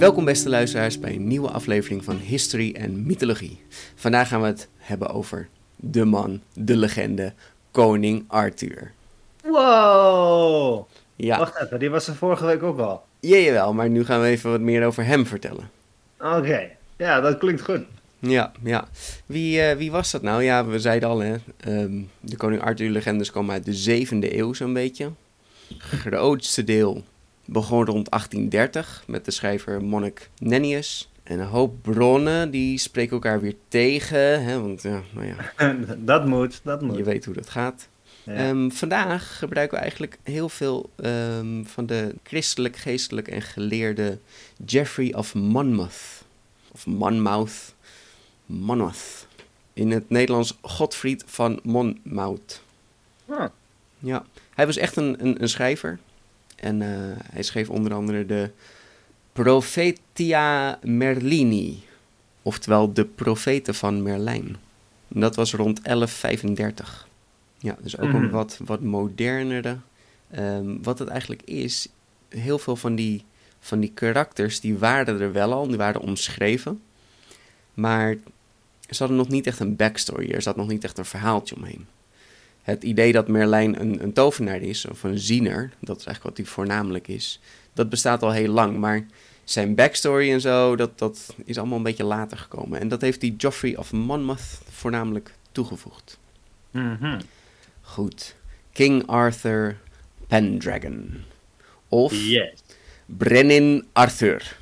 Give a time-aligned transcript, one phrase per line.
[0.00, 3.62] Welkom beste luisteraars bij een nieuwe aflevering van History en Mythologie.
[3.94, 7.32] Vandaag gaan we het hebben over de man, de legende,
[7.70, 8.92] koning Arthur.
[9.44, 10.88] Wow!
[11.16, 13.02] Ja, Wacht even, die was er vorige week ook al.
[13.20, 15.70] jawel, maar nu gaan we even wat meer over hem vertellen.
[16.18, 17.82] Oké, ja, dat klinkt goed.
[18.18, 18.88] Ja, ja.
[19.26, 20.42] Wie, eh, wie was dat nou?
[20.42, 21.34] Ja, we zeiden al, hè.
[21.56, 25.10] ehm, de koning Arthur-legendes komen uit de 7e eeuw zo'n beetje.
[25.78, 27.04] grootste deel
[27.50, 31.10] begon rond 1830 met de schrijver monnik Nennius.
[31.22, 35.52] En een hoop bronnen die spreken elkaar weer tegen, hè, want ja, nou ja,
[35.98, 36.96] dat moet, dat moet.
[36.96, 37.88] je weet hoe dat gaat.
[38.22, 38.32] Ja.
[38.34, 44.18] Ehm, vandaag gebruiken we eigenlijk heel veel ehm, van de christelijk, geestelijk en geleerde
[44.66, 46.24] Geoffrey of Monmouth.
[46.72, 47.74] Of Monmouth.
[48.46, 49.26] Monmouth.
[49.72, 52.62] In het Nederlands Godfried van Monmouth.
[53.28, 53.44] Ah,
[53.98, 55.98] Ja, hij was echt een, een, een schrijver.
[56.60, 56.88] En eh,
[57.32, 58.50] hij schreef onder andere de
[59.32, 61.82] Prophetia Merlini.
[62.42, 64.56] Oftewel de profeten van Merlijn.
[65.14, 67.08] En dat was rond 1135.
[67.58, 68.30] Ja, dus ook een Mhm.
[68.30, 69.76] wat, wat modernere.
[70.30, 71.88] Ehm, wat het eigenlijk is,
[72.28, 73.24] heel veel van die,
[73.60, 76.80] van die karakters, die waren er wel al, die waren omschreven.
[77.74, 78.14] Maar
[78.88, 81.86] ze hadden nog niet echt een backstory, er zat nog niet echt een verhaaltje omheen.
[82.70, 86.46] Het idee dat Merlijn een, een tovenaar is, of een ziener, dat is eigenlijk wat
[86.46, 87.40] hij voornamelijk is,
[87.72, 88.76] dat bestaat al heel lang.
[88.78, 89.06] Maar
[89.44, 92.80] zijn backstory en zo, dat, dat is allemaal een beetje later gekomen.
[92.80, 96.18] En dat heeft die Geoffrey of Monmouth voornamelijk toegevoegd.
[96.70, 97.20] mhm.
[97.80, 98.36] Goed.
[98.72, 99.76] King Arthur
[100.26, 101.24] Pendragon.
[101.88, 102.62] Of Yes.
[103.06, 104.56] Brenin Arthur.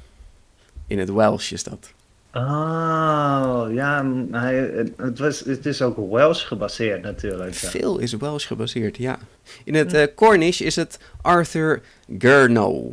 [0.86, 1.92] In het Welsh is dat.
[2.34, 4.55] Oh, ja, hij,
[4.97, 7.55] het, was, het is ook Welsh gebaseerd natuurlijk.
[7.55, 7.69] ja.
[7.69, 9.19] Veel is Welsh gebaseerd, ja.
[9.65, 11.83] In het eh, Cornish is het Arthur
[12.19, 12.93] Gurno.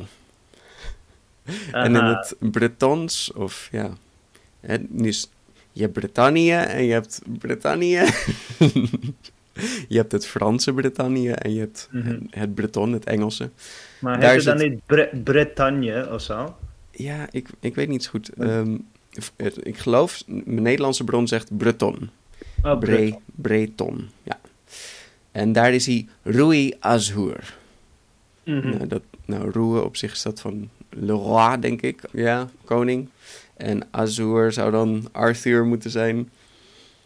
[1.71, 3.89] En in het Bretons, of ja.
[4.59, 5.29] Hè, dus
[5.71, 7.99] je hebt Brettannië en je hebt Brettannië.
[9.87, 12.19] je hebt het Franse Brettannië en je hebt Mhm.
[12.29, 13.49] het Breton, het Engelse.
[13.99, 16.55] Maar daar heet het dan het- niet Bre- Bretagne of zo?
[16.91, 18.31] Ja, ik, ik weet niet zo goed.
[18.37, 18.67] Het-
[19.61, 22.09] ik geloof, mijn Nederlandse bron zegt Breton.
[22.63, 23.21] Oh, Bre, Breton.
[23.35, 24.39] Breton, ja.
[25.31, 27.57] En daar is hij Rui Azur.
[28.43, 28.69] Mhm.
[28.69, 32.01] Nou, dat, nou, Rui op zich is dat van Le Roi, denk ik.
[32.11, 33.09] Ja, koning.
[33.57, 36.29] En Azur zou dan Arthur moeten zijn.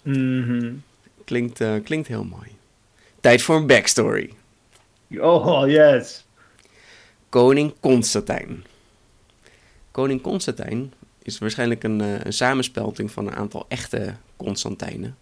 [0.02, 0.74] Mhm.
[1.25, 2.48] Klinkt, eh, klinkt heel mooi.
[3.19, 4.34] Tijd voor een backstory.
[5.18, 6.25] Oh, yes.
[7.30, 8.64] Koning Constantijn.
[9.92, 10.94] Koning Constantijn
[11.30, 15.16] is waarschijnlijk een, eh, een samenspelting van een aantal echte Constantijnen.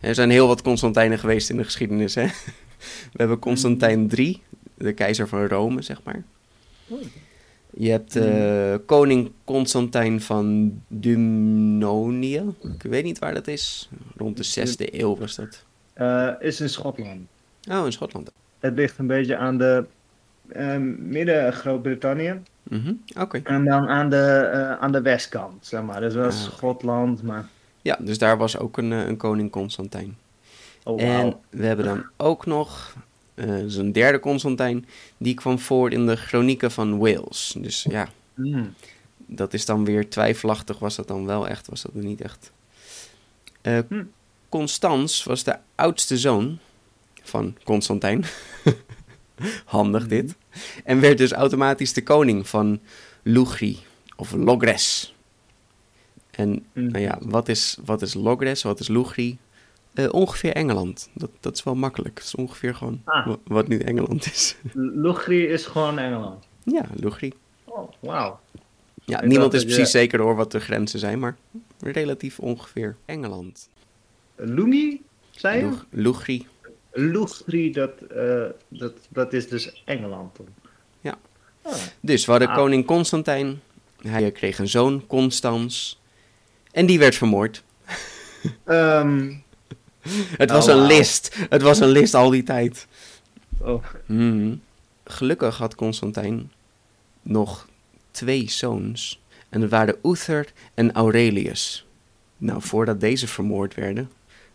[0.00, 2.14] Er zijn heel wat Constantijnen geweest in de geschiedenis.
[2.14, 2.26] Hè?
[3.12, 4.42] We hebben Constantijn III,
[4.74, 6.24] de keizer van Rome, zeg maar.
[7.70, 12.42] Je hebt eh, koning Constantijn van Dumnonië.
[12.62, 13.88] Ik weet niet waar dat is.
[14.16, 15.64] Rond de 6e eeuw was dat.
[15.92, 17.28] Eh, is in Schotland.
[17.70, 18.30] Oh, in Schotland.
[18.58, 19.84] Het ligt een beetje aan de
[20.98, 22.40] midden Groot-Brittannië.
[22.68, 23.40] Mhm, Oké.
[23.44, 26.00] En dan aan de, eh, aan de westkant, zeg maar.
[26.00, 26.52] Dus dat is Ah.
[26.52, 27.48] Schotland, maar...
[27.82, 30.16] Ja, dus daar was ook een, eh, een koning Constantijn.
[30.84, 32.94] Oh, En we hebben dan ook nog
[33.34, 34.86] eh zijn derde Constantijn.
[35.18, 37.54] Die kwam voor in de chronieken van Wales.
[37.58, 38.74] Dus ja, Mm.
[39.26, 40.78] dat is dan weer twijfelachtig.
[40.78, 41.68] Was dat dan wel echt?
[41.68, 42.52] Was dat er niet echt?
[43.60, 44.02] Eh Hm.
[44.48, 46.58] Constans was de oudste zoon
[47.22, 48.24] van Constantijn.
[49.64, 50.34] Handig dit.
[50.84, 52.80] En werd dus automatisch de koning van
[53.22, 53.78] Lugri
[54.16, 55.14] of Logres.
[56.30, 56.86] En Mhm.
[56.86, 59.38] nou ja, wat is, wat is Logres, wat is Lugri?
[59.94, 61.08] Eh, ongeveer Engeland.
[61.14, 62.14] Dat, dat is wel makkelijk.
[62.18, 63.26] Het is ongeveer gewoon Ah.
[63.26, 64.56] wa- wat nu Engeland is.
[65.04, 66.46] Lugri is gewoon Engeland.
[66.64, 67.32] ja, Lugri.
[67.64, 68.40] Oh, wauw.
[69.04, 71.36] Ja, Ik niemand is je- precies zeker hoor wat de grenzen zijn, maar
[71.80, 73.68] relatief ongeveer Engeland.
[74.36, 75.64] Lungi, zei je?
[75.64, 76.46] Lug- Lugri.
[76.98, 80.38] Lugri, dat, eh, dat, dat is dus Engeland.
[81.00, 81.18] Ja.
[81.62, 81.74] Ah.
[82.00, 82.56] Dus we hadden Ah.
[82.56, 83.60] koning Constantijn.
[84.02, 86.00] Hij kreeg een zoon, Constans.
[86.72, 87.62] En die werd vermoord.
[88.64, 89.32] Ehm,
[90.42, 91.36] Het was Oh, een list.
[91.48, 92.86] Het was een list al die tijd.
[93.58, 93.84] oh.
[94.06, 94.54] Mhm.
[95.04, 96.52] Gelukkig had Constantijn
[97.22, 97.68] nog
[98.10, 99.20] twee zoons.
[99.48, 101.86] En dat waren Uther en Aurelius.
[102.36, 104.10] Nou, voordat deze vermoord werden,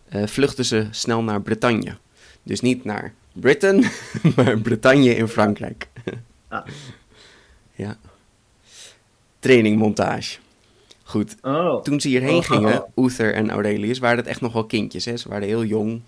[0.09, 1.97] eh, vluchtten ze snel naar Bretagne.
[2.43, 3.85] Dus niet naar Britain,
[4.35, 5.87] maar Bretagne in Frankrijk.
[6.47, 6.67] Ah.
[7.75, 7.97] ja.
[9.39, 10.37] Trainingmontage.
[11.03, 11.81] Goed, oh.
[11.81, 12.43] toen ze hierheen Oh.
[12.43, 15.05] gingen, Uther en Aurelius, waren het echt nog wel kindjes.
[15.05, 15.17] Hè?
[15.17, 16.01] Ze waren heel jong.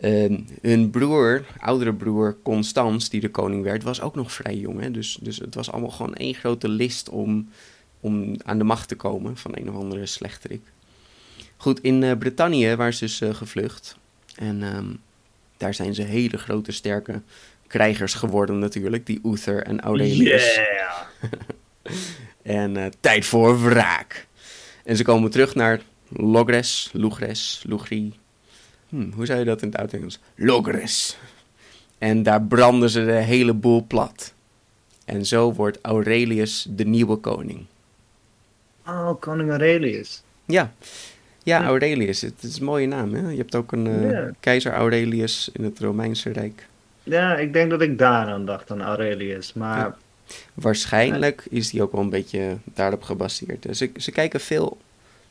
[0.00, 4.80] Ehm, hun broer, oudere broer Constans, die de koning werd, was ook nog vrij jong.
[4.80, 4.90] Hè?
[4.90, 7.48] Dus, dus het was allemaal gewoon één grote list om,
[8.00, 10.62] om aan de macht te komen van een of andere slechterik.
[11.56, 13.96] Goed, in eh Bretagne waren ze dus eh, gevlucht.
[14.36, 14.90] En ehm,
[15.62, 17.22] daar zijn ze hele grote, sterke
[17.66, 20.54] krijgers geworden natuurlijk, die Uther en Aurelius.
[20.54, 21.02] Yeah.
[22.42, 24.26] En eh, tijd voor wraak.
[24.84, 28.12] En ze komen terug naar Logres, Lugres, Lugri.
[28.88, 30.18] Hm, hoe zou je dat in het oud-Engels?
[30.34, 31.18] Logres.
[31.98, 34.32] En daar branden ze de hele boel plat.
[35.04, 37.64] En zo wordt Aurelius de nieuwe koning.
[38.86, 40.22] Oh, koning Aurelius.
[40.44, 40.72] Ja,
[41.44, 41.64] ja.
[41.64, 42.20] Aurelius.
[42.20, 43.28] Het is een mooie naam, hè?
[43.30, 44.30] Je hebt ook een eh, Ja.
[44.40, 46.66] keizer Aurelius in het Romeinse Rijk.
[47.02, 49.52] Ja, ik denk dat ik daaraan dacht, aan Aurelius.
[49.52, 49.96] Maar Ja.
[50.54, 53.66] Waarschijnlijk is die ook wel een beetje daarop gebaseerd.
[53.76, 54.78] Ze, ze kijken veel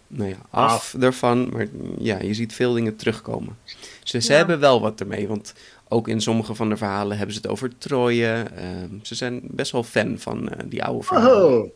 [0.08, 0.96] nou ja, af, Af.
[1.02, 1.68] ervan, maar
[2.00, 3.58] ja, je ziet veel dingen terugkomen.
[4.04, 5.54] Ze, ze hebben wel wat ermee, want
[5.88, 8.46] ook in sommige van de verhalen hebben ze het over Troje.
[8.56, 11.62] Ehm, ze zijn best wel fan van eh, die oude verhalen.
[11.62, 11.70] Oh.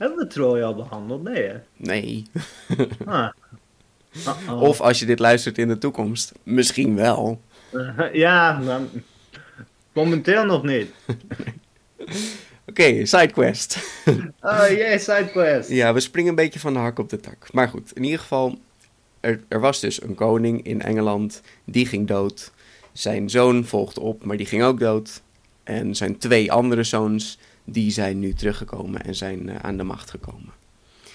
[0.00, 1.22] Hebben we Troje al behandeld?
[1.22, 1.56] Nee, hè?
[1.76, 2.26] Nee.
[3.04, 3.28] Ah.
[4.60, 7.40] Of als je dit luistert in de toekomst, misschien wel.
[8.12, 8.80] ja, maar
[9.92, 10.90] momenteel nog niet.
[12.70, 13.78] Oké, sidequest.
[14.40, 15.68] Oh jee, sidequest.
[15.68, 17.52] Ja, we springen een beetje van de hak op de tak.
[17.52, 18.58] Maar goed, in ieder geval,
[19.20, 22.52] er, er was dus een koning in Engeland, die ging dood.
[22.92, 25.22] Zijn zoon volgde op, maar die ging ook dood.
[25.64, 27.38] En zijn twee andere zoons,
[27.72, 30.52] die zijn nu teruggekomen en zijn eh, aan de macht gekomen.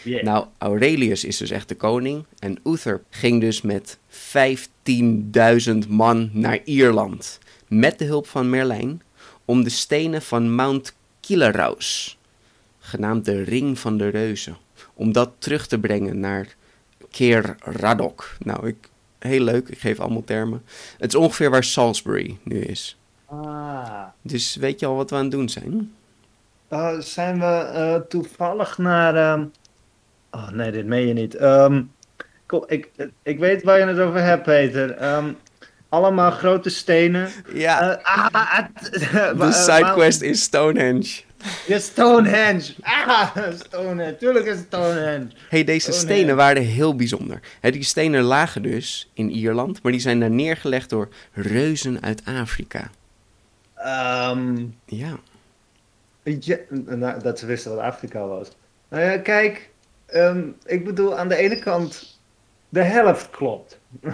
[0.04, 0.24] Yeah.
[0.24, 2.25] Nou, Aurelius is dus echt de koning.
[2.40, 7.40] En Uther ging dus met 15.000 man naar Ierland.
[7.68, 9.02] Met de hulp van Merlijn.
[9.46, 12.18] Om de stenen van Mount Killeraus,
[12.80, 14.58] genaamd de Ring van de Reuzen.
[14.94, 16.56] Om dat terug te brengen naar
[17.10, 18.38] Keer Radok.
[18.40, 20.63] Nou, ik, heel leuk, ik geef allemaal termen.
[20.98, 22.98] Het is ongeveer waar Salisbury nu is.
[23.25, 24.04] Ah.
[24.22, 25.94] Dus weet je al wat we aan het doen zijn?
[26.69, 29.15] Uh, zijn we eh, toevallig naar.
[29.15, 29.45] ehm,
[30.31, 31.35] Oh nee, dit meen je niet.
[31.35, 31.83] Ehm,
[32.45, 32.89] kom, ik,
[33.23, 34.91] ik weet waar je het over hebt, Peter.
[34.91, 35.31] Ehm,
[35.89, 37.29] allemaal grote stenen.
[37.53, 38.91] Ja, Eh, ah, het-
[39.39, 41.21] de sidequest is Stonehenge.
[41.67, 42.73] Ja, Stonehenge.
[42.81, 43.35] Ah,
[43.65, 44.17] Stonehenge.
[44.17, 45.27] Tuurlijk is het Stonehenge.
[45.50, 47.39] hey, deze stenen waren heel bijzonder.
[47.62, 52.89] Die stenen lagen dus in Ierland, maar die zijn daar neergelegd door reuzen uit Afrika.
[53.75, 55.17] Ehm, Ja.
[56.39, 58.51] Ja, nou, dat ze wisten wat Afrika was.
[58.89, 59.70] Nou ja, kijk.
[60.05, 62.20] ehm, ik bedoel, aan de ene kant,
[62.70, 63.79] de helft klopt.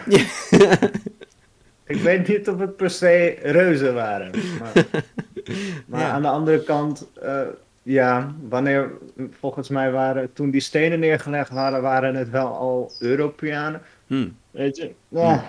[1.85, 4.31] ik weet niet of het per se reuzen waren.
[4.59, 4.85] Maar,
[5.87, 6.09] maar Ja.
[6.09, 7.41] aan de andere kant, eh,
[7.83, 8.91] ja, wanneer,
[9.39, 13.81] volgens mij waren, toen die stenen neergelegd waren, waren het wel al Europeanen.
[14.07, 14.27] Hm.
[14.51, 14.91] Weet je?
[15.07, 15.43] Ja.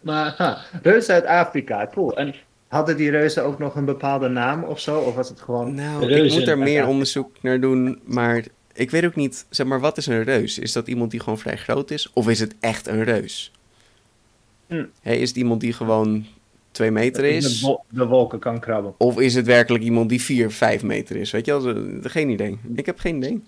[0.00, 2.16] Maar ha, reuzen uit Afrika, cool.
[2.16, 2.34] En
[2.74, 4.98] hadden die reuzen ook nog een bepaalde naam of zo?
[4.98, 9.04] Of was het gewoon Nou, ik moet er meer onderzoek naar doen, maar ik weet
[9.04, 10.58] ook niet, zeg maar, wat is een reus?
[10.58, 13.52] Is dat iemand die gewoon vrij groot is, of is het echt een reus?
[14.66, 14.84] Hm.
[15.02, 16.26] Is het iemand die gewoon
[16.70, 17.60] twee meter De, is?
[17.60, 18.94] wol- de wolken kan krabben.
[18.98, 21.30] Of is het werkelijk iemand die 4, 5 meter is?
[21.30, 22.00] Weet je wel?
[22.02, 22.58] Geen idee.
[22.74, 23.42] Ik heb geen idee.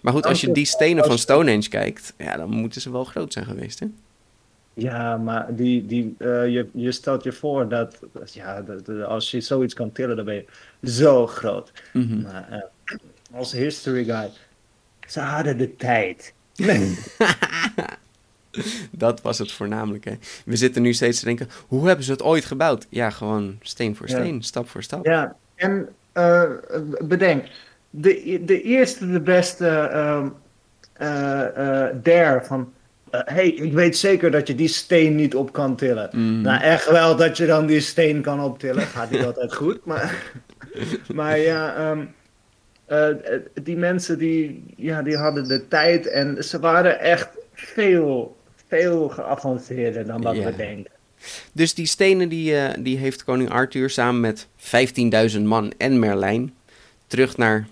[0.00, 3.32] Maar goed, als je die stenen van Stonehenge kijkt, ja, dan moeten ze wel groot
[3.32, 3.86] zijn geweest, hè?
[4.74, 7.98] Ja, maar die, die, eh, je, je stelt je voor dat,
[8.32, 10.44] ja, dat, dat- als je zoiets kan tillen, dan ben je
[10.90, 11.72] zo groot.
[11.92, 12.20] Mhm.
[12.22, 12.58] Maar eh,
[13.34, 14.30] als history guy,
[15.08, 16.34] ze hadden de tijd.
[18.90, 20.12] Dat was het voornamelijk, hè?
[20.44, 22.86] We zitten nu steeds te denken, hoe hebben ze het ooit gebouwd?
[22.88, 24.16] Ja, gewoon steen voor Ja.
[24.18, 25.04] steen, stap voor stap.
[25.06, 26.42] Ja, en eh,
[27.00, 27.44] bedenk,
[27.90, 30.28] de, de eerste, de beste ehm,
[30.92, 32.72] eh, eh, Dare van...
[33.10, 36.08] Hé, hey, ik weet zeker dat je die steen niet op kan tillen.
[36.12, 36.40] Mm.
[36.40, 38.86] Nou, echt wel dat je dan die steen kan optillen.
[38.86, 40.32] Gaat niet altijd goed, maar...
[41.14, 42.04] maar ja, ehm,
[42.86, 48.36] eh, die mensen die, ja, die hadden de tijd en ze waren echt veel,
[48.68, 50.92] veel geavanceerder dan wat we denken.
[51.52, 54.46] Dus die stenen die, eh, die heeft koning Arthur samen met
[55.36, 56.54] 15.000 man en Merlijn
[57.06, 57.66] terug naar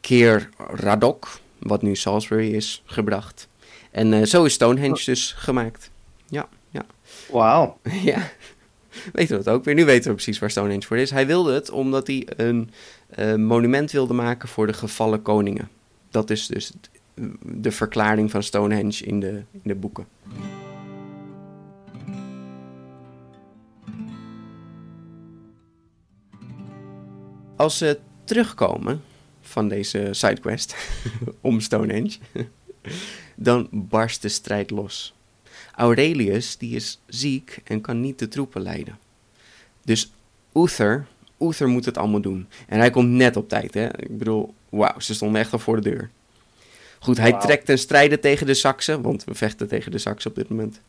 [0.00, 3.48] Keer Radok, wat nu Salisbury is, gebracht.
[3.90, 5.90] En eh, zo is Stonehenge dus gemaakt.
[6.28, 6.86] Ja, ja.
[7.30, 7.78] Wauw.
[8.02, 8.30] ja.
[9.12, 9.74] Weten we het ook weer.
[9.74, 11.10] Nu weten we precies waar Stonehenge voor is.
[11.10, 12.70] Hij wilde het omdat hij een
[13.08, 15.68] eh, monument wilde maken voor de gevallen koningen.
[16.10, 16.72] Dat is dus
[17.42, 20.06] de verklaring van Stonehenge in de, in de boeken.
[27.56, 29.02] Als ze terugkomen
[29.40, 30.76] van deze sidequest
[31.40, 32.18] om Stonehenge,
[33.36, 35.14] dan barst de strijd los.
[35.74, 38.98] Aurelius die is ziek en kan niet de troepen leiden.
[39.84, 40.12] Dus
[40.54, 41.06] Uther,
[41.40, 42.48] Uther moet het allemaal doen.
[42.66, 43.74] En hij komt net op tijd.
[43.74, 43.98] Hè?
[44.02, 46.10] Ik bedoel, wauw, ze stonden echt al voor de deur.
[46.98, 50.36] Goed, hij trekt ten strijde tegen de Saksen, want we vechten tegen de Saksen op
[50.36, 50.80] dit moment.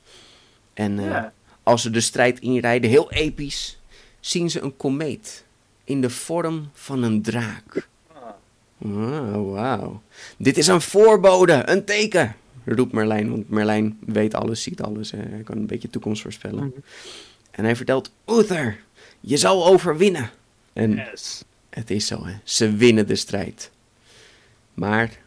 [0.73, 1.33] En eh, Ja.
[1.63, 3.79] als ze de strijd inrijden, heel episch,
[4.19, 5.45] zien ze een komeet
[5.83, 7.87] in de vorm van een draak.
[8.79, 10.01] Wauw, wauw.
[10.37, 13.29] Dit is een voorbode, een teken, roept Merlijn.
[13.29, 15.11] Want Merlijn weet alles, ziet alles.
[15.11, 15.17] Hè.
[15.17, 16.73] Hij kan een beetje toekomst voorspellen.
[17.51, 18.79] En hij vertelt, Uther,
[19.19, 20.29] je zal overwinnen.
[20.73, 21.43] En Yes.
[21.69, 22.33] het is zo, hè.
[22.43, 23.71] Ze winnen de strijd.
[24.73, 25.17] Maar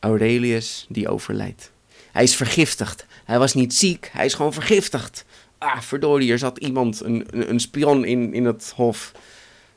[0.00, 1.70] Aurelius, die overlijdt.
[2.12, 3.06] Hij is vergiftigd.
[3.24, 5.24] Hij was niet ziek, hij is gewoon vergiftigd.
[5.58, 9.12] Ah, verdorie, er zat iemand, een, een, een spion in, in het hof.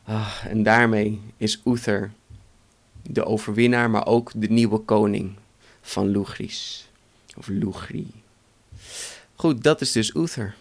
[0.03, 2.11] Ah, en daarmee is Uther
[3.11, 5.31] de overwinnaar, maar ook de nieuwe koning
[5.81, 6.89] van Lugris.
[7.37, 8.07] Of Lugri.
[9.35, 10.55] Goed, dat is dus Uther.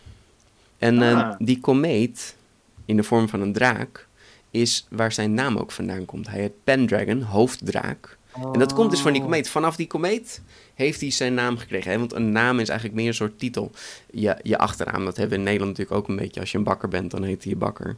[0.78, 1.34] En eh, Ah.
[1.38, 2.36] die komeet,
[2.84, 4.06] in de vorm van een draak,
[4.50, 6.28] is waar zijn naam ook vandaan komt.
[6.28, 8.16] Hij heet Pendragon, hoofddraak.
[8.52, 9.48] En dat komt dus van die komeet.
[9.48, 10.42] Vanaf die komeet
[10.74, 11.90] heeft hij zijn naam gekregen.
[11.90, 11.98] Hè?
[11.98, 13.70] Want een naam is eigenlijk meer een soort titel.
[14.10, 16.40] Je, je achternaam, dat hebben we in Nederland natuurlijk ook een beetje.
[16.40, 17.96] Als je een bakker bent, dan heet hij je bakker.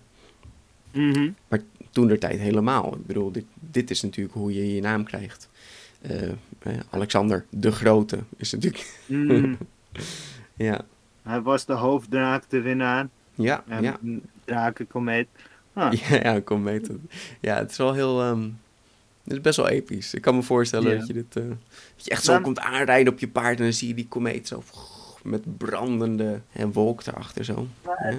[0.93, 1.31] Mhm.
[1.49, 2.95] Maar toen der tijd helemaal.
[2.97, 5.49] Ik bedoel, dit, dit is natuurlijk hoe je je naam krijgt.
[6.01, 6.35] Eh, eh,
[6.91, 8.99] Alexander de Grote is natuurlijk...
[9.07, 9.57] Mm.
[10.57, 10.81] Ja,
[11.23, 13.09] Hij was de hoofddraak, de winnaar.
[13.35, 13.99] ja, En ja.
[14.03, 15.29] een drakenkomeet.
[15.73, 15.93] Ah.
[16.11, 17.09] Ja, ja, kom weten.
[17.41, 18.21] Ja, het is wel heel...
[18.23, 18.43] ehm,
[19.25, 20.15] het is best wel episch.
[20.15, 21.37] Ik kan me voorstellen dat je dit...
[21.37, 21.43] eh,
[21.97, 24.09] dat je echt zo Dan- komt aanrijden op je paard en dan zie je die
[24.09, 24.63] komeet zo...
[25.23, 27.67] Met brandende hè, wolk erachter zo.
[27.85, 28.15] Ja.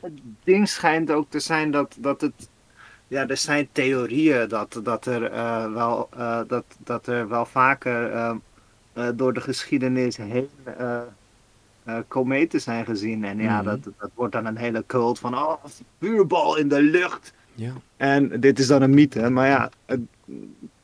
[0.00, 0.12] Het
[0.44, 2.48] ding schijnt ook te zijn dat, dat het.
[3.08, 8.10] Ja, er zijn theorieën dat, dat, er, eh, wel, eh, dat, dat er wel vaker
[8.12, 8.34] eh,
[9.14, 10.48] door de geschiedenis heen
[12.08, 13.24] kometen zijn gezien.
[13.24, 13.64] En ja, Mhm.
[13.64, 15.34] dat, dat wordt dan een hele cult van.
[15.38, 15.64] Oh,
[16.00, 17.32] vuurbal in de lucht.
[17.54, 17.72] ja.
[17.96, 20.00] En dit is dan een mythe, maar ja, het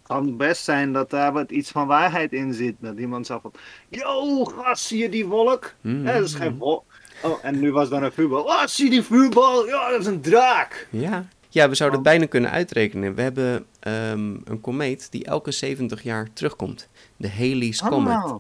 [0.02, 2.74] kan best zijn dat daar wat iets van waarheid in zit.
[2.78, 3.52] Dat iemand zegt van,
[3.88, 5.72] yo, gast, zie je die wolk?
[5.80, 6.06] Mhm.
[6.06, 6.84] Ja, dat is geen wolk.
[7.22, 8.42] Oh, en nu was dan een vuurbal.
[8.42, 9.66] Oh, zie je die vuurbal?
[9.66, 10.86] Ja, dat is een draak.
[10.90, 11.24] Ja.
[11.52, 13.14] Ja, we zouden het bijna kunnen uitrekenen.
[13.14, 16.88] We hebben ehm, een komeet die elke 70 jaar terugkomt.
[17.16, 18.24] De Halley's Comet.
[18.24, 18.36] Oh,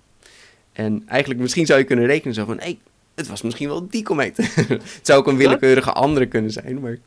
[0.72, 2.60] En eigenlijk, misschien zou je kunnen rekenen zo van...
[2.60, 2.78] Hé,
[3.14, 4.36] het was misschien wel die komeet.
[4.68, 6.98] het zou ook een willekeurige andere kunnen zijn, maar...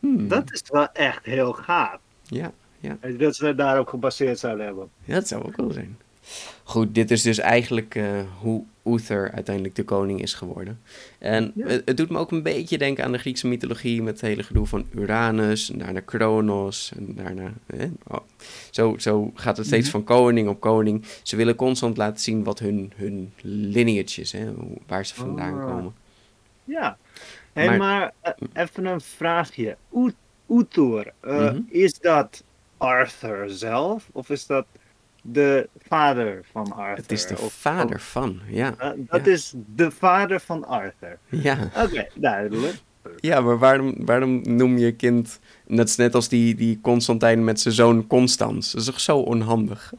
[0.00, 1.98] hmm, dat is wel echt heel gaaf.
[2.22, 2.98] Ja, ja.
[3.18, 4.88] Dat ze het daarop gebaseerd zouden hebben.
[5.04, 5.98] Ja, dat zou ook wel zijn.
[6.68, 10.80] Goed, dit is dus eigenlijk eh, hoe Uther uiteindelijk de koning is geworden.
[11.18, 11.66] En Ja.
[11.66, 14.42] het, het doet me ook een beetje denken aan de Griekse mythologie met het hele
[14.42, 17.52] gedoe van Uranus, en daarna Kronos, en daarna...
[17.66, 18.18] eh, oh.
[18.70, 19.90] zo, zo gaat het steeds Mhm.
[19.96, 21.04] van koning op koning.
[21.22, 24.52] Ze willen constant laten zien wat hun, hun lineage is, hè,
[24.86, 25.66] waar ze vandaan Ah.
[25.66, 25.94] komen.
[26.64, 26.98] Ja.
[27.52, 28.32] Hey, Maar- maar eh,
[28.62, 29.76] even een vraagje.
[30.50, 31.60] Uther, eh, Mhm.
[31.68, 32.42] is dat
[32.76, 34.08] Arthur zelf?
[34.12, 34.66] Of is dat
[35.32, 36.96] de vader van Arthur?
[36.96, 38.74] Het is de Of- vader of- van, ja.
[38.78, 39.32] eh, dat Ja.
[39.32, 41.18] is de vader van Arthur.
[41.28, 41.58] Ja.
[41.84, 42.74] Oké, duidelijk.
[43.20, 45.38] Ja, maar waarom, waarom noem je kind...
[45.66, 48.72] Dat is net als die, die Constantijn met zijn zoon Constans.
[48.72, 49.92] Dat is toch zo onhandig?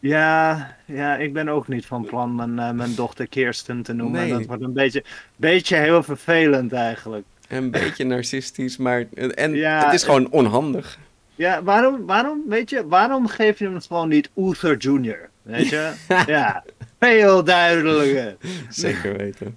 [0.00, 4.20] Ja, ja, ik ben ook niet van plan mijn, eh, mijn dochter Kirsten te noemen.
[4.20, 4.30] Nee.
[4.30, 5.04] Dat wordt een beetje,
[5.36, 7.24] beetje heel vervelend eigenlijk.
[7.48, 9.04] Een beetje narcistisch, maar...
[9.34, 10.98] En Ja, het is gewoon onhandig.
[11.34, 15.28] Ja, waarom, waarom, weet je, waarom geef je hem gewoon niet Uther Jr.?
[15.42, 15.92] Weet je?
[16.26, 16.64] ja,
[17.00, 18.36] veel duidelijker.
[18.68, 19.56] Zeker weten.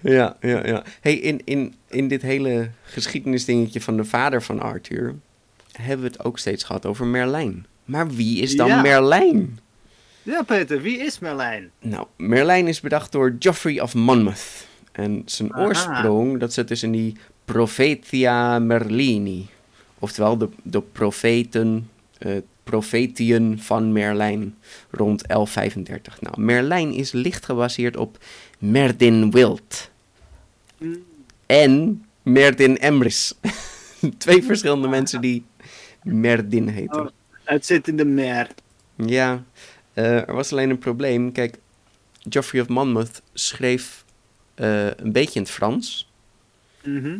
[0.00, 0.82] Ja, ja, ja.
[1.00, 5.14] Hey, in, in, in dit hele geschiedenisdingetje van de vader van Arthur...
[5.72, 7.66] hebben we het ook steeds gehad over Merlijn.
[7.84, 8.80] Maar wie is dan Ja.
[8.80, 9.58] Merlijn?
[10.22, 11.70] Ja, Peter, wie is Merlijn?
[11.80, 14.66] Nou, Merlijn is bedacht door Geoffrey of Monmouth.
[14.92, 15.64] En zijn Aha.
[15.64, 19.48] oorsprong, dat zit dus in die Prophetia Merlini.
[20.04, 24.56] Oftewel de, de profeten, eh profetieën van Merlijn
[24.90, 26.20] rond 1135.
[26.20, 28.18] Nou, Merlijn is licht gebaseerd op
[28.58, 29.90] Merdin Wild.
[31.46, 33.34] En Merdin Emrys.
[34.18, 35.44] Twee verschillende mensen die
[36.02, 37.00] Merdin heten.
[37.00, 37.08] Oh,
[37.44, 38.48] het zit in de mer.
[38.94, 39.44] Ja,
[39.92, 41.32] eh, er was alleen een probleem.
[41.32, 41.56] Kijk,
[42.28, 44.04] Geoffrey of Monmouth schreef
[44.54, 46.10] eh, een beetje in het Frans.
[46.82, 47.18] Mhm.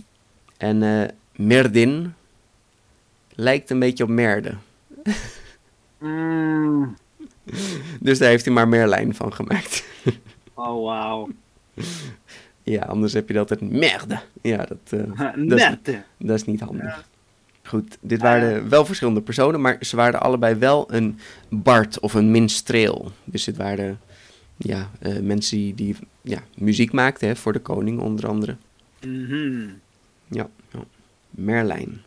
[0.56, 2.14] En Merdin
[3.34, 4.54] lijkt een beetje op Merde.
[5.98, 6.96] Mm.
[8.00, 9.84] Dus daar heeft hij maar Merlijn van gemaakt.
[10.54, 11.28] Oh, wauw.
[12.62, 14.18] ja, anders heb je dat het merde.
[14.42, 17.08] Ja, dat, eh, dat, is, dat is niet handig.
[17.62, 22.30] Goed, dit waren wel verschillende personen, maar ze waren allebei wel een bard of een
[22.30, 23.12] minstreel.
[23.24, 24.00] Dus dit waren
[24.56, 28.56] ja, eh, mensen die, die ja, muziek maakten hè, voor de koning onder andere.
[29.00, 29.68] Mhm.
[30.28, 30.84] Ja, ja.
[31.30, 32.02] Merlijn.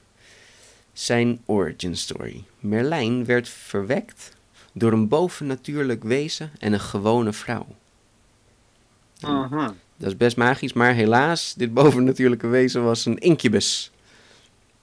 [0.98, 2.44] Zijn origin story.
[2.60, 4.36] Merlijn werd verwekt
[4.74, 7.66] door een bovennatuurlijk wezen en een gewone vrouw.
[9.20, 9.74] Aha.
[9.98, 13.92] Dat is best magisch, maar helaas, dit bovennatuurlijke wezen was een incubus.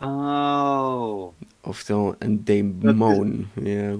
[0.00, 1.26] Oh.
[1.60, 3.48] Oftewel een demon.
[3.54, 3.96] Ja.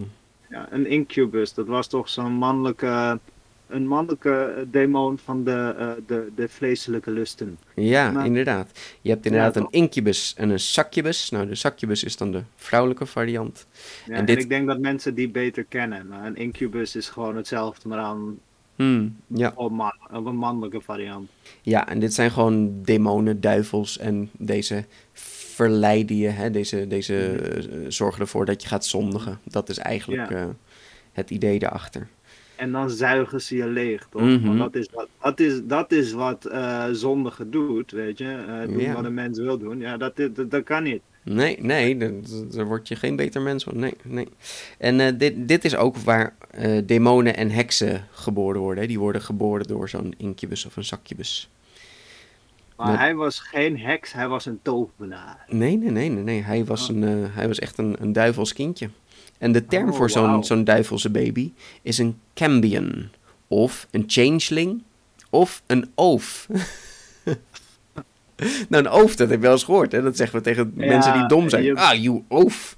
[0.50, 1.54] Ja, een incubus.
[1.54, 3.18] Dat was toch zo'n mannelijke...
[3.66, 7.58] Een mannelijke demon van de, eh, de, de vleeselijke lusten.
[7.74, 8.70] ja, Maar- inderdaad.
[9.00, 11.30] Je hebt inderdaad Ja, een incubus en een succubus.
[11.30, 13.66] Nou, de succubus is dan de vrouwelijke variant.
[14.06, 16.06] Ja, En ik denk dat mensen die beter kennen.
[16.06, 18.38] Maar een incubus is gewoon hetzelfde, maar dan
[18.76, 19.52] Hmm, ja.
[19.54, 21.30] op, man, op een mannelijke variant.
[21.62, 26.50] Ja, en dit zijn gewoon demonen, duivels en deze verleiden je, hè?
[26.50, 29.38] deze, deze eh, zorgen ervoor dat je gaat zondigen.
[29.44, 30.36] Dat is eigenlijk Ja.
[30.36, 30.44] eh,
[31.12, 32.08] het idee daarachter.
[32.56, 34.22] En dan zuigen ze je leeg, toch?
[34.22, 34.46] Mhm.
[34.46, 38.44] Want dat is wat, dat is, dat is wat eh zondige doet, weet je.
[38.48, 39.78] Eh, doen wat een mens wil doen.
[39.80, 41.02] Ja, dat, dat, dat kan niet.
[41.22, 43.78] Nee, nee, daar- word je geen beter mens van.
[43.78, 44.28] Nee, nee.
[44.78, 46.34] En eh, dit, dit is ook waar
[46.84, 48.82] demonen en heksen geboren worden.
[48.82, 48.88] Hè?
[48.88, 51.48] Die worden geboren door zo'n incubus of een succubus.
[52.76, 55.44] Maar hij was geen heks, hij was een tovenaar.
[55.48, 56.22] Nee, nee, nee, nee.
[56.22, 56.42] nee.
[56.42, 56.96] Hij, was Oh.
[56.96, 58.88] een, hij was echt een, een duivels kindje.
[59.44, 61.52] En de term Oh, voor zo'n zo'n duivelse baby
[61.82, 63.08] is een cambion.
[63.48, 64.82] Of een changeling.
[65.30, 66.48] Of een oof.
[68.68, 69.92] nou, een oof, dat heb je wel eens gehoord.
[69.92, 70.02] Hè?
[70.02, 71.76] Dat zeggen we tegen Ja, mensen die dom zijn.
[71.76, 72.76] Ah, you oof.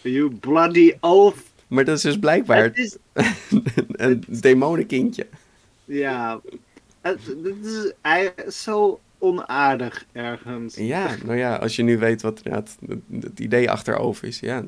[0.00, 1.36] You bloody oath.
[1.66, 2.96] Maar dat is dus blijkbaar is,
[3.92, 5.26] een demonenkindje.
[5.84, 6.40] ja,
[7.00, 7.20] het,
[8.44, 10.74] is zo onaardig ergens.
[10.74, 14.40] Ja, nou ja, als je nu weet wat inderdaad het, het idee achter oof is.
[14.40, 14.64] Ja,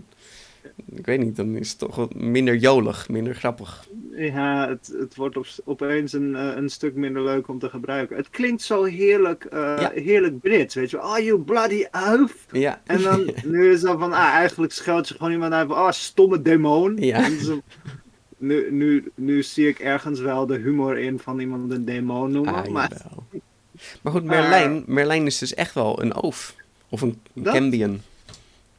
[0.94, 3.88] ik weet niet, dan is het toch wat minder jolig, minder grappig.
[4.16, 8.16] Ja, het, het wordt op, opeens een, eh, een stuk minder leuk om te gebruiken.
[8.16, 9.90] Het klinkt zo heerlijk, Ja.
[9.94, 11.06] heerlijk Brits, weet je wel.
[11.06, 12.46] Oh, you bloody oaf.
[12.52, 12.80] Ja.
[12.84, 15.92] En dan, nu is dat van, ah, eigenlijk scheld je gewoon iemand uit van, ah,
[15.92, 16.96] stomme demon.
[16.96, 17.28] Ja.
[18.38, 22.54] Nu, nu, nu zie ik ergens wel de humor in van iemand een demon noemen,
[22.54, 22.90] Ah, maar.
[24.02, 26.54] Maar goed, Merlijn, Merlijn is dus echt wel een oof.
[26.88, 28.00] Of een Dat- Cambion.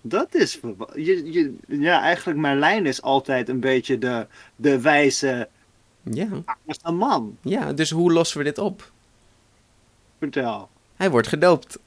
[0.08, 0.60] Dat is,
[0.96, 5.50] je, je, ja, eigenlijk Merlijn is altijd een beetje de, de wijze
[6.04, 7.38] Ja, aardige man.
[7.42, 8.92] ja, dus hoe lossen we dit op?
[10.20, 10.70] Vertel.
[10.96, 11.80] Hij wordt gedoopt.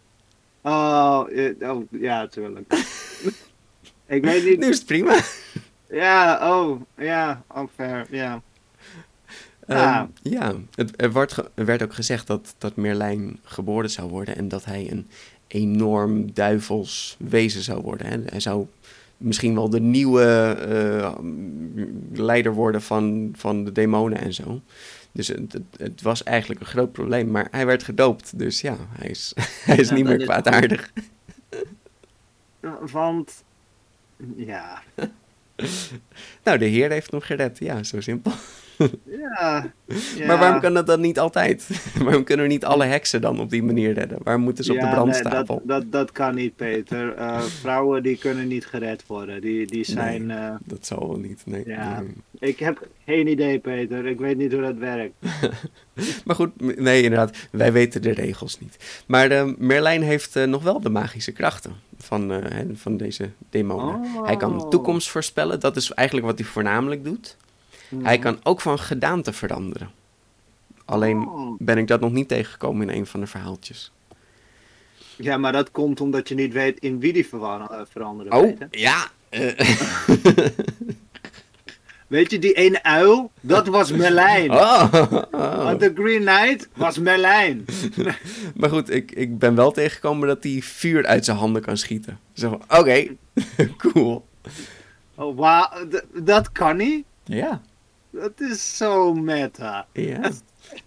[0.63, 2.73] Oh, eh, oh ja, tuurlijk.
[4.07, 4.59] ik weet niet.
[4.59, 5.21] Nu is het prima.
[5.89, 8.43] Ja, oh, ja, oh, fair, ja.
[9.67, 14.37] Ja, ja het, er, wordt er werd ook gezegd dat, dat Merlijn geboren zou worden
[14.37, 15.09] en dat hij een
[15.49, 18.07] enorm duivels wezen zou worden.
[18.07, 18.17] Hè.
[18.27, 18.67] Hij zou
[19.17, 21.15] misschien wel de nieuwe eh,
[22.13, 24.61] leider worden van, van de demonen en zo.
[25.13, 28.39] Dus het, het, het was eigenlijk een groot probleem, maar hij werd gedoopt.
[28.39, 29.33] Dus ja, hij is,
[29.65, 30.93] hij is Ja, niet meer is- kwaadaardig.
[32.93, 33.45] Want,
[34.37, 34.83] ja,
[36.45, 37.59] Nou, de Heer heeft hem gered.
[37.59, 38.33] Ja, zo simpel.
[38.79, 39.73] Ja.
[40.17, 40.27] ja.
[40.27, 41.69] Maar waarom kan dat dan niet altijd?
[42.05, 44.19] waarom kunnen we niet alle heksen dan op die manier redden?
[44.23, 45.55] Waarom moeten ze op de brandstapel?
[45.55, 47.15] Nee, dat, dat, dat kan niet, Peter.
[47.15, 49.41] Eh, vrouwen die kunnen niet gered worden.
[49.41, 50.27] Die, die zijn.
[50.27, 50.37] Nee.
[50.37, 51.43] eh, Dat zal wel niet.
[51.47, 52.01] Nee, Ja.
[52.01, 52.11] nee.
[52.51, 54.07] ik heb geen idee, Peter.
[54.07, 55.15] Ik weet niet hoe dat werkt.
[56.25, 57.37] Maar goed, nee, inderdaad.
[57.51, 59.03] Wij weten de regels niet.
[59.07, 62.43] Maar eh, Merlijn heeft nog wel de magische krachten van,
[62.75, 63.95] van deze demonen.
[63.95, 64.27] Oh.
[64.27, 65.61] Hij kan de toekomst voorspellen.
[65.61, 67.37] Dat is eigenlijk wat hij voornamelijk doet.
[68.03, 69.91] Hij kan ook van gedaante veranderen.
[70.85, 71.57] Alleen Oh.
[71.59, 73.93] ben ik dat nog niet tegengekomen in een van de verhaaltjes.
[75.17, 78.33] Ja, maar dat komt omdat je niet weet in wie die eh, veranderen.
[78.33, 78.69] Oh, Peter.
[78.71, 79.09] ja.
[79.29, 79.59] eh,
[82.07, 84.51] Weet je, die ene uil, dat was Merlijn.
[84.51, 84.93] Oh,
[85.65, 87.65] Want de Green Knight was Merlijn.
[88.57, 92.19] Maar goed, ik, ik ben wel tegengekomen dat hij vuur uit zijn handen kan schieten.
[92.33, 93.07] Zo van, oké,
[93.77, 94.27] cool.
[95.15, 97.05] Oh, d- dat kan niet.
[97.25, 97.63] Ja,
[98.21, 99.87] Dat is zo meta.
[99.93, 100.31] ja.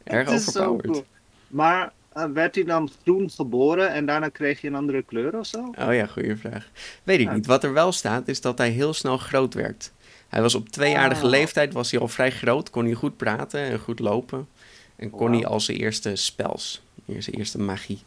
[0.04, 0.86] Erg overpowered.
[0.92, 1.06] cool.
[1.48, 5.46] Maar eh, werd hij dan groen geboren en daarna kreeg je een andere kleur of
[5.46, 5.74] zo?
[5.80, 6.70] Oh ja, goede vraag.
[7.04, 7.34] Weet ik Ja.
[7.34, 7.46] niet.
[7.46, 9.92] Wat er wel staat, is dat hij heel snel groot werd.
[10.30, 11.30] Hij was op tweejarige Oh.
[11.30, 12.70] leeftijd was hij al vrij groot.
[12.70, 14.48] Kon hij goed praten en goed lopen.
[14.96, 16.82] En kon hij al zijn eerste spels.
[17.18, 18.00] Zijn eerste magie.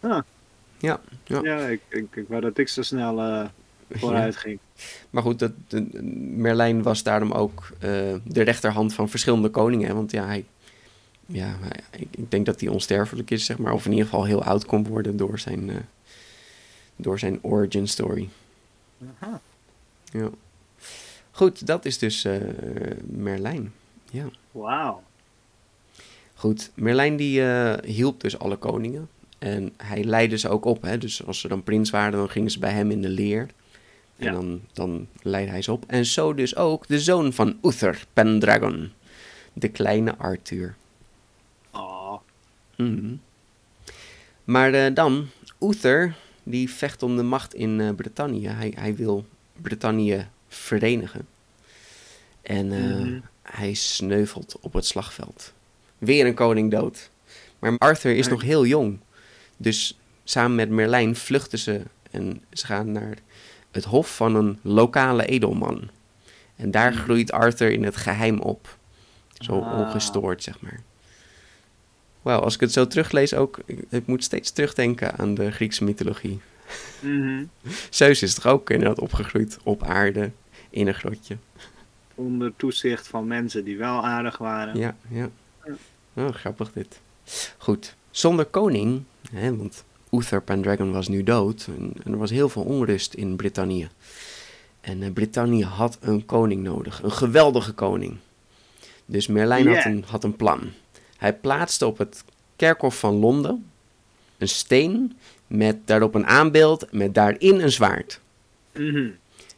[0.00, 0.20] Ah.
[0.78, 1.40] Ja, ja.
[1.42, 3.44] Ja, ik, ik, ik wou dat ik zo snel eh,
[3.90, 4.58] vooruit ging.
[5.10, 6.02] Maar goed, dat, de-
[6.36, 7.90] Merlijn was daarom ook eh,
[8.24, 9.88] de rechterhand van verschillende koningen.
[9.88, 10.44] hè, Want ja, hij,
[11.26, 13.72] ja hij- ik, ik denk dat hij onsterfelijk is, zeg maar.
[13.72, 15.76] Of in ieder geval heel oud kon worden door zijn, eh,
[16.96, 18.28] door zijn origin story.
[19.20, 19.40] Aha.
[20.12, 20.28] Ja.
[21.30, 22.36] Goed, dat is dus eh,
[23.06, 23.72] Merlijn.
[24.10, 24.24] Ja.
[24.50, 25.02] Wauw.
[26.34, 27.42] Goed, Merlijn die
[27.84, 29.08] hielp dus alle koningen.
[29.38, 30.82] En hij leidde ze ook op.
[30.82, 30.98] Hè?
[30.98, 33.46] Dus als ze dan prins waren, dan gingen ze bij hem in de leer.
[34.20, 34.32] En Ja.
[34.32, 35.84] dan, dan leidde hij ze op.
[35.86, 38.92] En zo dus ook de zoon van Uther Pendragon.
[39.52, 40.74] De kleine Arthur.
[41.72, 42.14] Oh.
[44.44, 45.28] Maar eh, dan,
[45.60, 48.48] Uther, die vecht om de macht in eh Brittannië.
[48.48, 49.26] Hij, hij wil
[49.62, 51.26] Brittannië verenigen.
[52.42, 53.20] En eh, Mhm.
[53.42, 55.52] hij sneuvelt op het slagveld.
[55.98, 57.10] Weer een koning dood.
[57.58, 58.34] Maar Arthur is Nee.
[58.34, 58.98] nog heel jong.
[59.56, 63.18] Dus samen met Merlijn vluchten ze en ze gaan naar
[63.70, 65.88] het hof van een lokale edelman.
[66.56, 67.00] En daar Mhm.
[67.02, 68.78] groeit Arthur in het geheim op.
[69.38, 69.78] Zo Ah.
[69.78, 70.80] ongestoord, zeg maar.
[72.22, 75.84] Wauw, als ik het zo teruglees ook, ik, ik moet steeds terugdenken aan de Griekse
[75.84, 76.40] mythologie.
[77.00, 77.44] Mhm.
[77.90, 80.30] Zeus is toch ook inderdaad opgegroeid op aarde,
[80.70, 81.36] in een grotje.
[82.14, 84.76] Onder toezicht van mensen die wel aardig waren.
[84.78, 85.30] Ja, ja.
[86.14, 87.00] Oh, grappig dit.
[87.58, 89.02] Goed, zonder koning,
[89.32, 93.36] hè, want Uther Pendragon was nu dood en, en er was heel veel onrust in
[93.36, 93.88] Brittannië.
[94.80, 98.16] En eh, Brittannië had een koning nodig, een geweldige koning.
[99.06, 100.70] Dus Merlijn had, een, had een plan.
[101.16, 102.24] Hij plaatste op het
[102.56, 103.70] kerkhof van Londen
[104.38, 108.20] een steen met daarop een aanbeeld met daarin een zwaard.
[108.72, 109.08] Mhm.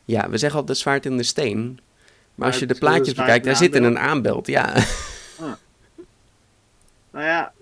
[0.04, 1.80] Ja, we zeggen altijd zwaard in de steen.
[2.34, 4.46] Maar als je de plaatjes bekijkt, daar zit in een aanbeeld.
[4.46, 4.74] Ja,
[7.10, 7.52] Nou ja,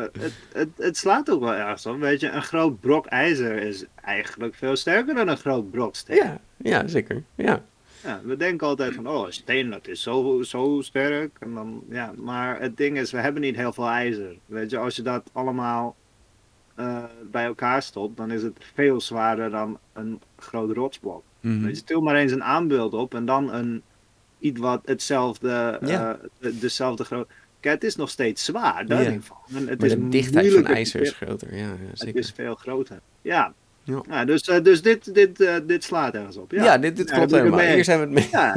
[0.00, 1.98] het, het, het slaat ook wel ergens op.
[1.98, 6.16] Weet je, een groot brok ijzer is eigenlijk veel sterker dan een groot brok steen.
[6.16, 7.22] ja, ja zeker.
[7.34, 7.64] Ja.
[8.02, 11.36] Ja, we denken altijd van, oh, steen, dat is zo, zo sterk.
[11.40, 14.36] En dan, ja, maar het ding is, we hebben niet heel veel ijzer.
[14.46, 15.96] Weet je, als je dat allemaal
[16.74, 21.22] eh, bij elkaar stopt, dan is het veel zwaarder dan een groot rotsblok.
[21.40, 21.62] Mhm.
[21.64, 23.82] Weet je, til maar eens een aanbeeld op en dan een
[24.38, 26.12] iets wat hetzelfde, Ja.
[26.12, 27.28] eh, de- dezelfde groot.
[27.60, 29.36] Kijk, het is nog steeds zwaar, daar niet van.
[29.56, 31.54] En het Maar is de dichtheid van ijzer is groter.
[31.54, 32.20] Ja, ja Het zeker.
[32.20, 33.00] is veel groter.
[33.22, 33.54] Ja.
[33.82, 34.02] Ja.
[34.08, 36.50] Ja, dus, eh, dus dit, dit, eh, dit slaat ergens op.
[36.50, 37.58] Ja, Ja, dit, dit klopt helemaal.
[37.58, 38.28] het mee Hier zijn we het mee.
[38.32, 38.56] Ja.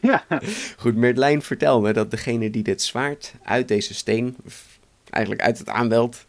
[0.30, 0.40] ja.
[0.76, 4.36] Goed, Merlijn vertelde dat degene die dit zwaard uit deze steen,
[5.10, 6.24] eigenlijk uit het aanbeeld,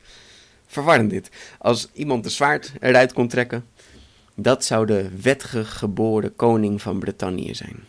[0.67, 1.29] verwarrend dit.
[1.57, 3.65] Als iemand de zwaard eruit kon trekken,
[4.35, 7.83] dat zou de wettige geboren koning van Brittannië zijn.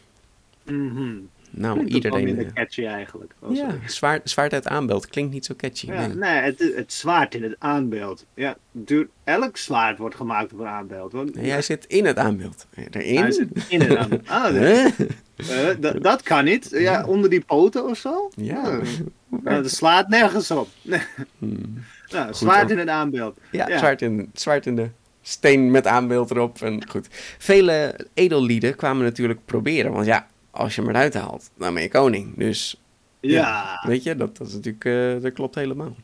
[0.65, 1.17] Mhm.
[1.51, 2.25] Nou, Klinkt iedereen...
[2.25, 3.35] minder eh, catchy eigenlijk.
[3.51, 5.87] Ja, zwaard, zwaard uit aanbeeld klinkt niet zo catchy.
[5.87, 6.17] Ja, nee.
[6.17, 8.25] nee, het, het zwaard in het aanbeeld.
[8.35, 11.13] Ja, duur, elk zwaard wordt gemaakt op een aanbeeld.
[11.13, 12.67] Want, Nee, hij zit in het aanbeeld.
[12.91, 13.19] Erin?
[13.21, 14.29] Hij zit in het aanbeeld.
[14.29, 14.57] Ah,
[15.37, 16.69] eh, dat- kan niet.
[16.71, 18.31] Ja, onder die poten of zo?
[18.37, 18.63] Ja.
[18.63, 18.83] Nou,
[19.45, 20.69] nou, dat slaat nergens op.
[21.39, 21.85] Hmm.
[22.13, 23.39] Nou, zwaard in het aanbeeld.
[23.51, 23.79] Ja, Ja.
[23.79, 24.89] Zwaard, in, zwaard in de
[25.23, 26.63] steen met aanbeeld erop.
[26.63, 27.07] En goed.
[27.39, 29.93] Vele edellieden kwamen natuurlijk proberen.
[29.93, 30.27] Want ja,
[30.59, 32.37] als je hem eruit haalt, dan ben je koning.
[32.37, 32.81] Dus
[33.21, 33.81] Ja.
[33.87, 35.97] weet je, dat, dat, is natuurlijk, eh, dat klopt helemaal.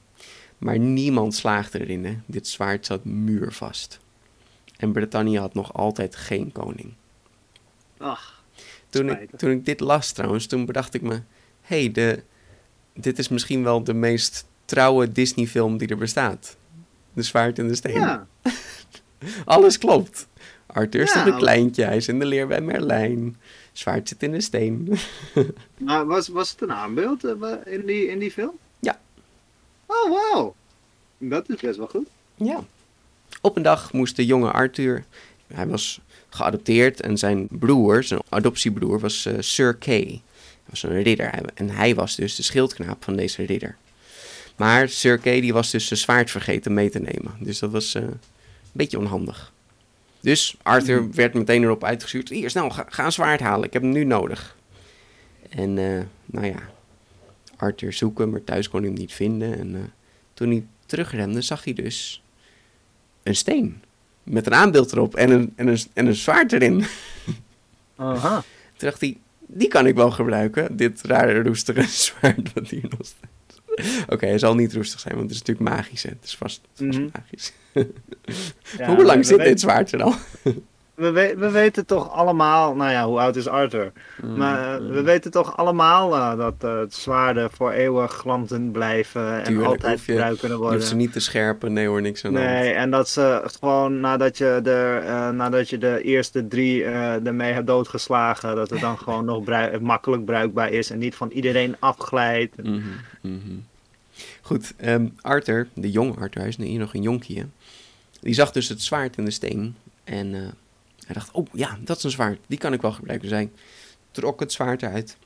[0.59, 2.05] Maar niemand slaagde erin.
[2.05, 2.17] Hè.
[2.27, 4.01] Dit zwaard zat muurvast.
[4.77, 6.93] En Brittannië had nog altijd geen koning.
[7.99, 8.43] Ach,
[8.89, 11.15] Toen ik, toen ik dit las trouwens, toen bedacht ik me...
[11.61, 12.23] Hé, hey, de
[12.95, 16.57] dit is misschien wel de meest trouwe Disney film die er bestaat.
[17.13, 17.95] De zwaard in de steen.
[17.95, 18.27] ja.
[19.45, 20.29] Alles klopt.
[20.67, 21.27] Arthur is Ja.
[21.27, 23.37] een kleintje, hij is in de leer bij Merlijn.
[23.75, 24.99] Zwaard zit in de steen.
[25.79, 28.53] Maar was, was het een aanbeeld eh, in die, in die film?
[28.79, 29.01] Ja.
[29.87, 30.55] Oh, wauw.
[31.19, 32.07] Dat is best wel goed.
[32.35, 32.65] ja.
[33.41, 35.05] Op een dag moest de jonge Arthur,
[35.47, 40.05] hij was geadopteerd en zijn broer, zijn adoptiebroer, was eh, Sir Kay.
[40.05, 43.77] Hij was een ridder en hij was dus de schildknaap van deze ridder.
[44.57, 47.35] Maar Sir Kay die was dus zijn zwaard vergeten mee te nemen.
[47.39, 48.21] Dus dat was eh, een
[48.73, 49.53] beetje onhandig.
[50.25, 52.29] Dus Arthur werd meteen erop uitgestuurd.
[52.29, 53.67] Hier, snel, ga, ga een zwaard halen.
[53.67, 54.57] Ik heb hem nu nodig.
[55.49, 56.71] En eh, nou ja,
[57.57, 59.59] Arthur zoeken, maar thuis kon hij hem niet vinden.
[59.59, 59.81] En eh,
[60.35, 62.23] toen hij terugrende, zag hij dus
[63.23, 63.83] een steen.
[64.23, 66.85] Met een aanbeeld erop en een, en een, en een zwaard erin.
[67.97, 68.35] Aha.
[68.77, 70.77] Toen dacht hij, die kan ik wel gebruiken.
[70.77, 73.31] Dit rare roestige zwaard wat hier nog staat.
[74.15, 76.03] Oké, hij zal niet roestig zijn, want het is natuurlijk magisch.
[76.03, 76.09] Hè?
[76.11, 77.09] Het is vast, vast Mhm.
[77.13, 77.53] magisch.
[78.79, 80.15] Ja, Hoe lang zit weten- dit zwaard er al?
[80.95, 83.93] We, we, we weten toch allemaal, nou ja, hoe oud is Arthur?
[84.23, 88.73] Mm, Maar eh, we weten toch allemaal eh, dat eh, het zwaarden voor eeuwig glanzend
[88.73, 90.89] blijven en Tuurlijk, altijd je- gebruikt kunnen Je hoeft worden.
[90.89, 91.73] ze niet te scherpen.
[91.73, 92.33] Nee hoor, niks aan.
[92.33, 97.67] Nee, en dat ze gewoon nadat je de, nadat je de eerste drie ermee hebt
[97.67, 99.45] doodgeslagen, dat het dan gewoon nog
[99.81, 102.57] makkelijk bruikbaar is en niet van iedereen afglijdt.
[103.25, 103.59] Mhm.
[104.43, 107.45] Goed, ehm, Arthur, de jonge Arthur, hij is hier nog een jonkie, hè?
[108.21, 109.77] Die zag dus het zwaard in de steen.
[110.05, 110.41] En eh,
[111.07, 112.39] hij dacht, oh ja, dat is een zwaard.
[112.47, 113.29] Die kan ik wel gebruiken.
[113.29, 113.51] Dus hij
[114.11, 115.17] trok het zwaard eruit.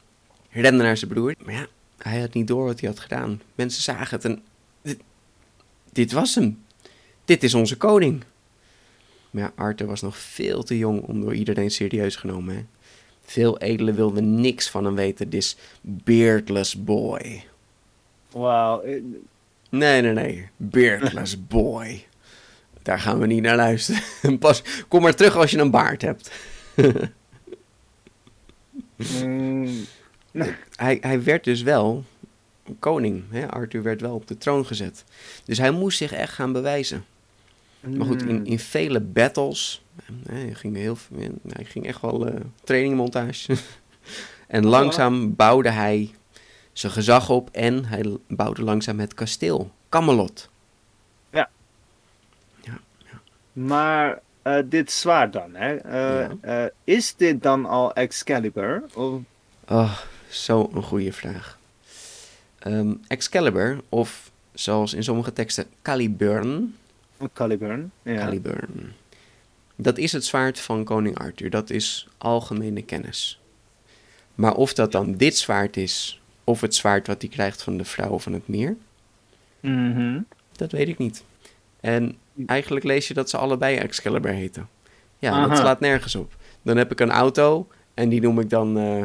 [0.50, 1.34] Rende naar zijn broer.
[1.44, 1.66] Maar ja,
[1.98, 3.40] hij had niet door wat hij had gedaan.
[3.54, 4.42] Mensen zagen het en...
[4.82, 5.00] Dit,
[5.92, 6.62] dit was hem.
[7.24, 8.22] Dit is onze koning.
[9.30, 12.64] Maar ja, Arthur was nog veel te jong om door iedereen serieus genomen, hè?
[13.24, 15.28] Veel edelen wilden niks van hem weten.
[15.28, 17.44] This beardless boy.
[18.32, 18.82] Wauw.
[19.70, 20.48] Nee, nee, nee.
[20.56, 22.06] Beardless boy.
[22.82, 24.02] Daar gaan we niet naar luisteren.
[24.38, 26.30] Pas, kom maar terug als je een baard hebt.
[29.22, 29.84] mm,
[30.76, 32.04] Hij, hij werd dus wel
[32.78, 33.24] koning.
[33.30, 33.48] Hè?
[33.50, 35.04] Arthur werd wel op de troon gezet.
[35.44, 37.04] Dus hij moest zich echt gaan bewijzen.
[37.80, 39.82] Maar goed, in, in vele battles.
[40.26, 40.96] Hij ging, heel,
[41.48, 43.56] hij ging echt wel eh trainingmontage.
[44.46, 46.10] en langzaam bouwde hij
[46.78, 47.48] zijn gezag op.
[47.52, 49.70] En hij bouwde langzaam het kasteel.
[49.88, 50.48] Camelot.
[53.52, 55.74] Maar eh, dit zwaard dan, hè?
[55.76, 55.92] eh,
[56.42, 56.64] Ja.
[56.64, 58.82] eh, is dit dan al Excalibur?
[58.94, 59.20] Of,
[59.68, 61.58] Oh, zo een goede vraag.
[62.58, 66.76] Ehm, Excalibur, of zoals in sommige teksten Caliburn.
[67.32, 67.90] Caliburn?
[68.02, 68.16] Ja.
[68.16, 68.92] Caliburn.
[69.76, 71.50] Dat is het zwaard van koning Arthur.
[71.50, 73.40] Dat is algemene kennis.
[74.34, 77.84] Maar of dat dan dit zwaard is, of het zwaard wat hij krijgt van de
[77.84, 78.76] vrouw van het meer,
[79.60, 80.20] Mhm.
[80.52, 81.24] dat weet ik niet.
[81.80, 84.68] En eigenlijk lees je dat ze allebei Excalibur heten.
[85.18, 85.46] Ja, Aha.
[85.46, 86.36] dat slaat nergens op.
[86.62, 89.02] Dan heb ik een auto en die noem ik dan eh,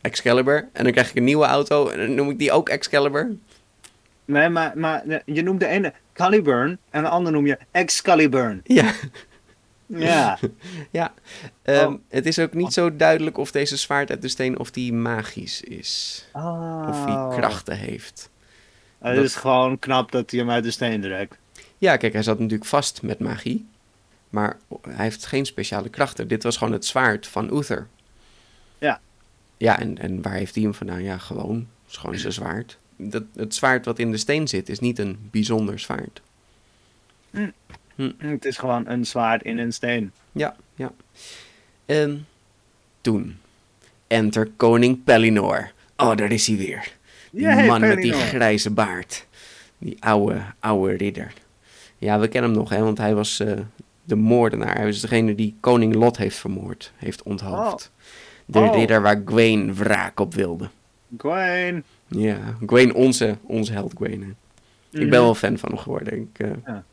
[0.00, 0.68] Excalibur.
[0.72, 3.36] En dan krijg ik een nieuwe auto en dan noem ik die ook Excalibur.
[4.24, 8.60] Nee, maar, maar je noemt de ene Caliburn en de andere noem je Excalibur.
[8.64, 8.92] Ja,
[9.86, 10.38] Ja.
[10.90, 11.14] ja.
[11.62, 11.94] Ehm, Oh.
[12.08, 15.60] Het is ook niet zo duidelijk of deze zwaard uit de steen of die magisch
[15.60, 16.24] is.
[16.32, 16.86] Oh.
[16.88, 18.30] Of hij krachten heeft.
[18.98, 21.38] Het is gewoon knap dat hij hem uit de steen trekt.
[21.78, 23.66] Ja, kijk, hij zat natuurlijk vast met magie.
[24.30, 26.28] Maar hij heeft geen speciale krachten.
[26.28, 27.86] Dit was gewoon het zwaard van Uther.
[28.78, 29.00] Ja.
[29.56, 31.02] Ja, en, en waar heeft hij hem vandaan?
[31.02, 31.56] Ja, gewoon.
[31.56, 32.78] Het is gewoon zijn zwaard.
[32.96, 36.22] Dat, het zwaard wat in de steen zit is niet een bijzonder zwaard.
[38.18, 40.12] Het is gewoon een zwaard in een steen.
[40.32, 40.92] Ja, ja.
[41.86, 42.26] En
[43.00, 43.36] toen.
[44.06, 45.70] Enter koning Pellinor.
[45.96, 46.92] Oh, daar is hij weer.
[47.30, 49.26] Die Yay, man met die grijze baard.
[49.78, 51.32] Die oude, oude ridder.
[51.98, 53.52] Ja, we kennen hem nog, hè, want hij was eh,
[54.04, 54.74] de moordenaar.
[54.76, 57.90] Hij was degene die koning Lot heeft vermoord, heeft onthoofd.
[58.44, 58.74] De Oh.
[58.74, 60.68] ridder waar Gwaine wraak op wilde.
[61.18, 61.84] Gwen.
[62.06, 64.28] Ja, Gwaine, onze, onze held hè.
[64.90, 65.10] Ik Mhm.
[65.10, 66.20] ben wel fan van hem geworden.
[66.20, 66.84] Ik, eh, Ja,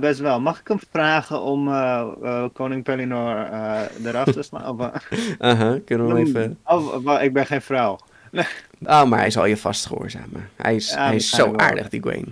[0.00, 0.40] best wel.
[0.40, 4.80] Mag ik hem vragen om eh, eh, koning Pellinor eh, eraf te slaan?
[5.38, 6.58] Aha, kunnen we hem even...
[6.64, 7.98] oh, ik ben geen vrouw.
[8.86, 10.48] Oh, maar hij zal je vast gehoorzamen.
[10.56, 11.58] Hij is, Ja, hij is zo wel.
[11.58, 12.26] aardig, die Gwaine.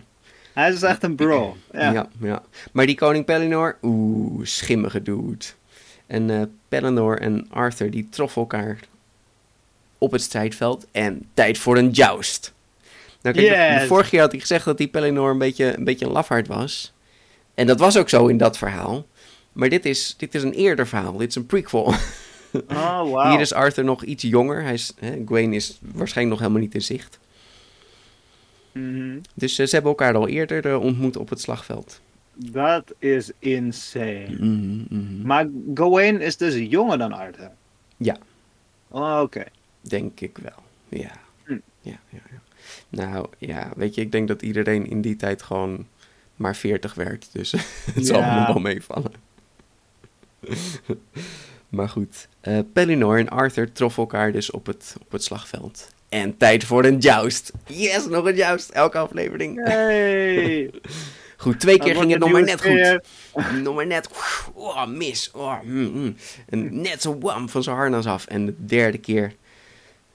[0.52, 1.56] Hij is echt een bro.
[1.72, 1.92] Ja.
[1.92, 2.06] Ja.
[2.20, 5.44] ja, Maar die koning Pellinor, oeh, schimmige dude.
[6.06, 8.78] En Pellinor en Arthur, die troffen elkaar
[9.98, 10.86] op het strijdveld.
[10.92, 12.52] En tijd voor een joust.
[13.22, 13.86] Nou, kijk, de- de Yes.
[13.86, 16.92] vorige keer had ik gezegd dat die Pellinor een beetje, een beetje een lafaard was.
[17.56, 19.06] En dat was ook zo in dat verhaal.
[19.52, 21.16] Maar dit is, dit is een eerder verhaal.
[21.16, 21.94] Dit is een prequel.
[22.68, 23.30] Oh, wauw.
[23.30, 24.62] Hier is Arthur nog iets jonger.
[24.62, 27.18] Hij is, hè, Gwaine is waarschijnlijk nog helemaal niet in zicht.
[28.72, 29.18] Mhm.
[29.34, 32.00] Dus eh, ze hebben elkaar al eerder eh, ontmoet op het slagveld.
[32.34, 34.36] Dat is insane.
[34.38, 35.26] Mhm, mhm.
[35.26, 37.50] Maar Gawain is dus jonger dan Arthur.
[37.96, 38.16] Ja.
[38.88, 39.44] Oh, oké.
[39.80, 40.62] Denk ik wel.
[40.88, 41.12] Ja.
[41.44, 41.58] Hm.
[41.80, 42.40] ja, ja, ja.
[42.88, 45.86] Nou ja, weet je, ik denk dat iedereen in die tijd gewoon
[46.36, 47.28] maar 40 werd.
[47.32, 47.52] Dus
[47.94, 49.12] het zal me wel meevallen.
[51.68, 55.88] maar goed, eh Pellinor en Arthur troffen elkaar dus op het, op het slagveld.
[56.08, 57.52] En tijd voor een joust.
[57.66, 58.70] Yes, nog een joust.
[58.70, 59.64] Elke aflevering.
[59.64, 60.70] Hey.
[61.36, 62.98] Goed, twee keer ging het nog maar net goed.
[63.62, 64.08] Nog maar net.
[64.52, 65.30] Oh, mis.
[65.30, 66.16] Oh, mm, mm.
[66.48, 68.26] En net zo wam van zijn harnas af.
[68.26, 69.32] En de derde keer.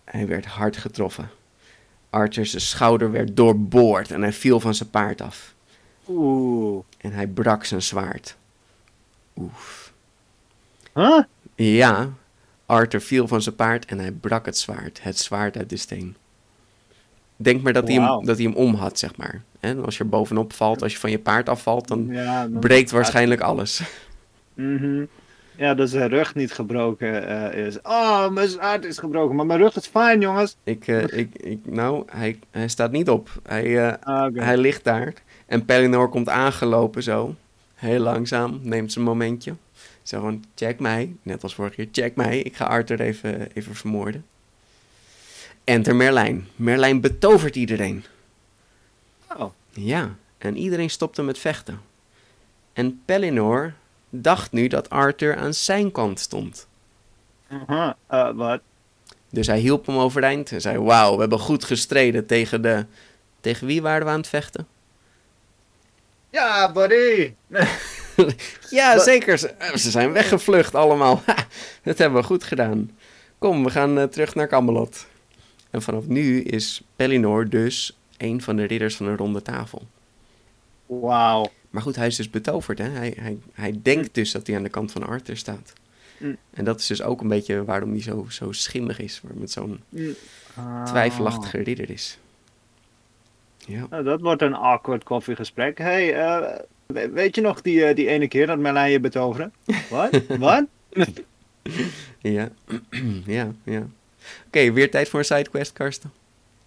[0.04, 1.30] Hij werd hard getroffen.
[2.10, 5.54] Arthur's schouder werd doorboord en hij viel van zijn paard af.
[6.16, 6.84] Oeh.
[6.98, 8.38] En hij brak zijn zwaard.
[9.38, 9.94] Oef.
[10.94, 11.20] Huh?
[11.56, 12.10] Ja,
[12.66, 15.04] Arthur viel van zijn paard en hij brak het zwaard.
[15.04, 16.16] Het zwaard uit de steen.
[17.36, 19.42] Denk maar dat, hij, hem, dat hij hem om had, zeg maar.
[19.60, 22.60] En als je er bovenop valt, als je van je paard afvalt, dan Ja, dan-
[22.60, 23.82] breekt waarschijnlijk alles.
[24.54, 25.06] Mhm.
[25.56, 27.82] Ja, dat zijn rug niet gebroken eh, is.
[27.82, 30.56] Oh, mijn zwaard is gebroken, maar mijn rug is fijn, jongens.
[30.64, 33.30] Ik, eh, ik, ik, nou, hij, hij staat niet op.
[33.44, 35.14] Hij, eh, Ah, hij ligt daar.
[35.52, 37.36] En Pellinor komt aangelopen zo.
[37.76, 39.56] Heel langzaam, neemt zijn momentje.
[40.02, 41.16] Zo van, check mij.
[41.22, 42.40] Net als vorige keer, check mij.
[42.40, 44.26] Ik ga Arthur even, even vermoorden.
[45.64, 46.48] Enter Merlijn.
[46.56, 48.04] Merlijn betovert iedereen.
[49.38, 49.52] Oh.
[49.70, 51.82] Ja, en iedereen stopte met vechten.
[52.74, 53.74] En Pellinor
[54.10, 56.68] dacht nu dat Arthur aan zijn kant stond.
[57.48, 58.62] Aha, eh, wat?
[59.30, 62.86] Dus hij hielp hem overeind en zei: Wauw, we hebben goed gestreden tegen de.
[63.40, 64.68] Tegen wie waren we aan het vechten?
[66.32, 67.34] Ja, buddy!
[68.70, 69.38] Ja, zeker.
[69.38, 71.22] Ze, eh, ze zijn weggevlucht allemaal.
[71.84, 72.92] Dat hebben we goed gedaan.
[73.38, 75.08] Kom, we gaan eh, terug naar Camelot.
[75.70, 79.88] En vanaf nu is Pellinor dus een van de ridders van de ronde tafel.
[80.86, 81.52] Wauw.
[81.70, 82.78] Maar goed, hij is dus betoverd.
[82.78, 82.90] Hè?
[82.90, 85.74] Hij, hij, hij denkt dus dat hij aan de kant van Arthur staat.
[86.18, 86.38] Mm.
[86.54, 89.22] En dat is dus ook een beetje waarom hij zo, zo schimmig is.
[89.34, 89.80] Met zo'n
[90.56, 90.86] Ah.
[90.86, 92.18] twijfelachtige ridder is.
[93.68, 93.86] Ja.
[93.90, 95.78] Nou, dat wordt een awkward koffiegesprek.
[95.78, 99.52] hey, eh, we- weet je nog die, eh, die ene keer dat Merlijn je betoverde?
[99.90, 100.22] Wat?
[100.40, 100.66] Wat?
[102.20, 102.50] Ja,
[103.26, 103.84] ja, ja.
[104.48, 106.12] Oké, weer tijd voor een sidequest, Karsten.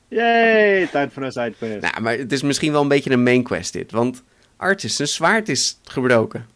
[0.09, 1.80] Yay, tijd voor een sidequest.
[1.80, 3.90] Nou, maar het is misschien wel een beetje een main quest dit.
[3.90, 4.22] Want
[4.57, 6.46] Artis, zijn zwaard is gebroken.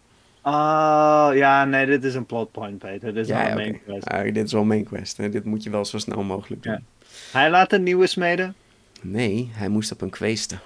[0.42, 3.14] Oh, ja, nee, dit is een plotpoint, Peter.
[3.14, 3.55] Dit is wel een oké.
[3.55, 4.05] main quest.
[4.09, 5.16] Ah, dit is wel een main quest.
[5.16, 5.29] Hè?
[5.29, 6.72] Dit moet je wel zo snel mogelijk doen.
[6.72, 6.81] Ja.
[7.33, 8.55] Hij laat een nieuwe smeden.
[9.00, 10.58] Nee, hij moest op een kweeste.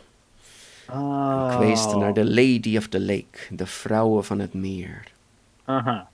[0.90, 1.56] Oh.
[1.56, 5.10] Kweeste naar de Lady of the Lake, de vrouwen van het meer.
[5.64, 6.08] Aha.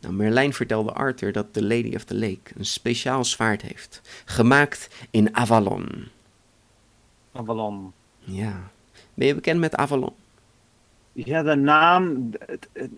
[0.00, 4.00] Nou, Merlijn vertelde Arthur dat de Lady of the Lake een speciaal zwaard heeft.
[4.24, 6.08] Gemaakt in Avalon.
[7.32, 7.92] Avalon.
[8.18, 8.70] Ja.
[9.14, 10.12] Ben je bekend met Avalon?
[11.12, 12.30] Ja, de naam.
[12.46, 12.90] het- het-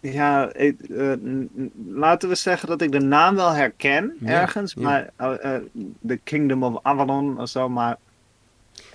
[0.00, 4.40] Ja, ik, eh, n- n- laten we zeggen dat ik de naam wel herken Ja,
[4.40, 4.82] ergens, ja.
[4.82, 5.62] maar eh, eh,
[6.06, 7.96] The Kingdom of Avalon of zo, maar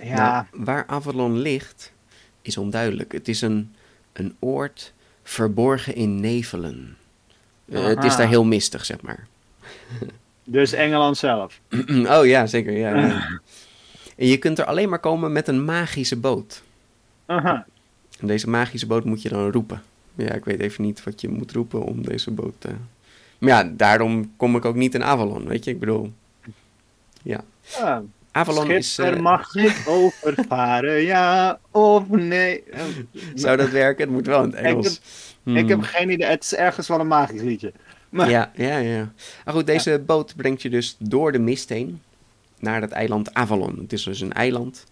[0.02, 0.14] ja,
[0.50, 1.92] Nou, waar Avalon ligt,
[2.42, 3.12] is onduidelijk.
[3.12, 3.74] Het is een,
[4.12, 6.96] een oord verborgen in nevelen.
[7.68, 9.26] Eh, het is daar heel mistig, zeg maar.
[10.44, 11.60] dus Engeland zelf.
[12.18, 12.72] oh ja, zeker.
[12.72, 13.40] Ja, ja.
[14.16, 16.62] En je kunt er alleen maar komen met een magische boot.
[17.26, 17.66] Aha.
[18.20, 19.82] En deze magische boot moet je dan roepen.
[20.14, 22.68] Ja, ik weet even niet wat je moet roepen om deze boot te...
[23.38, 25.70] Maar ja, daarom kom ik ook niet in Avalon, weet je?
[25.70, 26.12] Ik bedoel...
[27.22, 27.44] Ja.
[27.78, 28.98] Ja, Avalon is...
[28.98, 32.62] eh, mag ik overvaren, ja of nee.
[32.62, 32.80] Eh,
[33.34, 34.04] zou dat werken?
[34.04, 34.86] Het moet wel in het Ik Engels.
[35.44, 35.86] heb- Ik heb Hmm.
[35.86, 37.72] geen idee, het is ergens wel een magisch liedje.
[38.08, 39.12] Maar, Ja, ja, ja.
[39.44, 42.00] Maar goed, deze boot brengt je dus door de mist heen
[42.58, 43.78] naar het eiland Avalon.
[43.78, 44.84] Het is dus een eiland.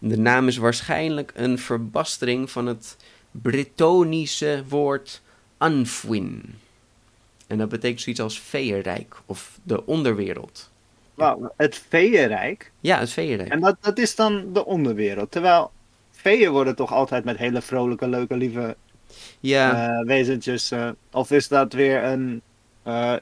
[0.00, 2.96] En de naam is waarschijnlijk een verbastering van het
[3.30, 5.22] Bretonische woord
[5.58, 6.42] Anfuin.
[7.46, 10.70] En dat betekent zoiets als feeënrijk of de onderwereld.
[11.14, 12.72] wauw, het Feeënrijk.
[12.80, 13.50] Ja, het feeënrijk.
[13.50, 15.30] En dat, dat is dan de onderwereld.
[15.30, 15.70] Terwijl
[16.10, 18.76] feeën worden toch altijd met hele vrolijke, leuke, lieve
[19.40, 20.70] Ja, eh, wezentjes.
[20.70, 22.40] eh, of is dat weer een.
[22.82, 23.14] eh,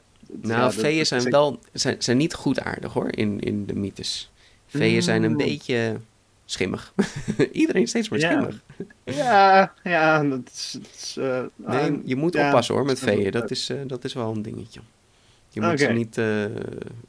[0.42, 4.30] nou, ja, zijn wel zijn, zijn niet goedaardig hoor, in, in de mythes.
[4.66, 5.36] Feeën zijn een Mm.
[5.36, 6.00] beetje
[6.46, 6.92] schimmig.
[7.52, 8.18] Iedereen steeds Ja.
[8.18, 8.62] schimmig.
[9.04, 10.76] Ja, ja, dat is.
[10.82, 13.30] dat is, eh, Nee, ah, je moet ja, oppassen hoor met veeën.
[13.30, 14.80] Dat is, eh, dat is wel een dingetje.
[15.48, 16.44] Je moet ze niet, eh,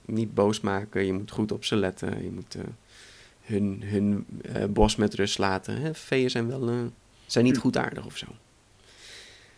[0.05, 1.05] niet boos maken.
[1.05, 2.23] Je moet goed op ze letten.
[2.23, 2.55] Je moet
[3.41, 4.25] hun, hun
[4.69, 5.81] bos met rust laten.
[5.81, 5.93] Hè?
[5.93, 6.91] Veeën zijn wel
[7.25, 7.61] zijn niet Hm.
[7.61, 8.25] goedaardig of zo.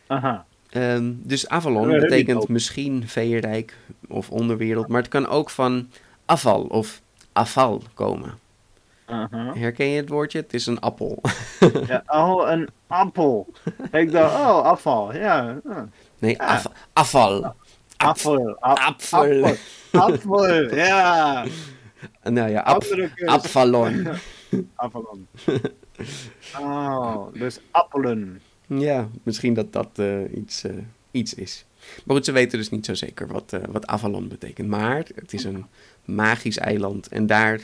[0.08, 0.46] Aha.
[0.70, 3.78] Ehm, dus Avalon Ja, betekent misschien veeënrijk
[4.08, 4.88] of onderwereld.
[4.88, 5.90] Maar het kan ook van
[6.26, 7.02] afval of
[7.34, 8.40] afval komen.
[9.10, 9.54] Aha.
[9.54, 10.40] Herken je het woordje?
[10.40, 11.22] Het is een appel.
[11.88, 13.54] Ja, oh, een appel.
[13.92, 15.14] Ik dacht, oh, afval.
[15.16, 15.60] Ja.
[16.20, 17.56] Nee, af- afval.
[17.98, 18.58] Apfel.
[18.60, 19.56] Apfel.
[19.92, 20.76] Apfel.
[20.76, 21.46] Ja.
[22.24, 23.10] Nou ja, keus.
[23.26, 24.08] Avalon.
[24.76, 25.28] Avalon.
[26.60, 28.42] Oh, dus appelen.
[28.68, 30.74] Ja, misschien dat dat eh, iets, eh,
[31.12, 31.66] iets is.
[32.06, 34.68] Maar goed, ze weten dus niet zo zeker wat, eh, wat Avalon betekent.
[34.68, 35.66] Maar het is een
[36.06, 37.60] magisch eiland en daar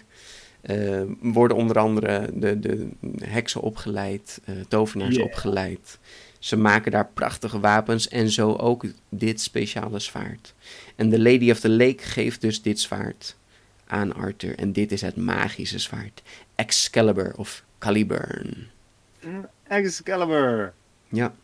[0.66, 2.90] eh, worden onder andere de, de
[3.24, 5.28] heksen opgeleid, eh, tovenaars Yeah.
[5.28, 5.98] opgeleid.
[6.40, 10.54] Ze maken daar prachtige wapens en zo ook dit speciale zwaard.
[10.96, 13.36] En de Lady of the Lake geeft dus dit zwaard
[13.88, 14.56] aan Arthur.
[14.58, 16.22] En dit is het magische zwaard.
[16.56, 18.68] Excalibur of Caliburn.
[19.68, 20.74] Excalibur.
[21.10, 21.36] Ja.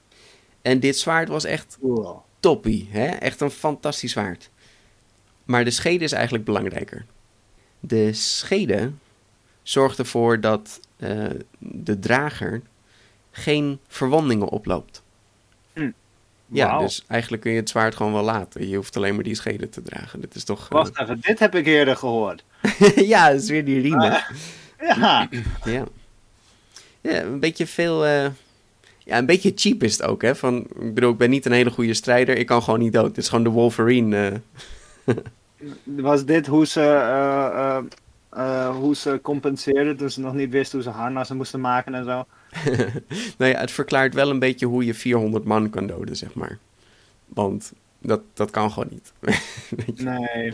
[0.62, 2.22] En dit zwaard was echt Cool.
[2.40, 2.88] toppie.
[2.92, 3.06] Hè?
[3.08, 4.50] Echt een fantastisch zwaard.
[5.44, 7.06] Maar de schede is eigenlijk belangrijker.
[7.80, 8.92] De schede
[9.64, 11.26] zorgt ervoor dat eh,
[11.58, 12.62] de drager
[13.32, 15.02] geen verwondingen oploopt.
[15.74, 15.90] Hm.
[16.48, 18.68] Ja, dus eigenlijk kun je het zwaard gewoon wel laten.
[18.68, 20.22] Je hoeft alleen maar die schede te dragen.
[20.22, 20.64] Dit is toch...
[20.64, 22.44] eh, Wacht even, dit heb ik eerder gehoord.
[22.96, 24.24] ja, dat is weer die riemen.
[24.80, 25.30] Ja.
[25.66, 25.86] Ja.
[27.02, 28.06] Ja, een beetje veel...
[28.06, 28.26] eh,
[29.04, 30.36] Ja, een beetje cheap is het ook, hè.
[30.36, 32.38] Van, ik bedoel, ik ben niet een hele goede strijder.
[32.38, 33.08] Ik kan gewoon niet dood.
[33.08, 34.42] Dit is gewoon de Wolverine.
[35.84, 36.82] Was dit hoe ze,
[38.32, 42.04] eh, hoe ze compenseerden toen ze nog niet wisten hoe ze harnassen moesten maken en
[42.04, 42.26] zo?
[43.38, 46.58] nou ja, het verklaart wel een beetje hoe je 400 man kan doden, zeg maar.
[47.26, 49.12] Want dat, dat kan gewoon niet.
[50.04, 50.54] Nee.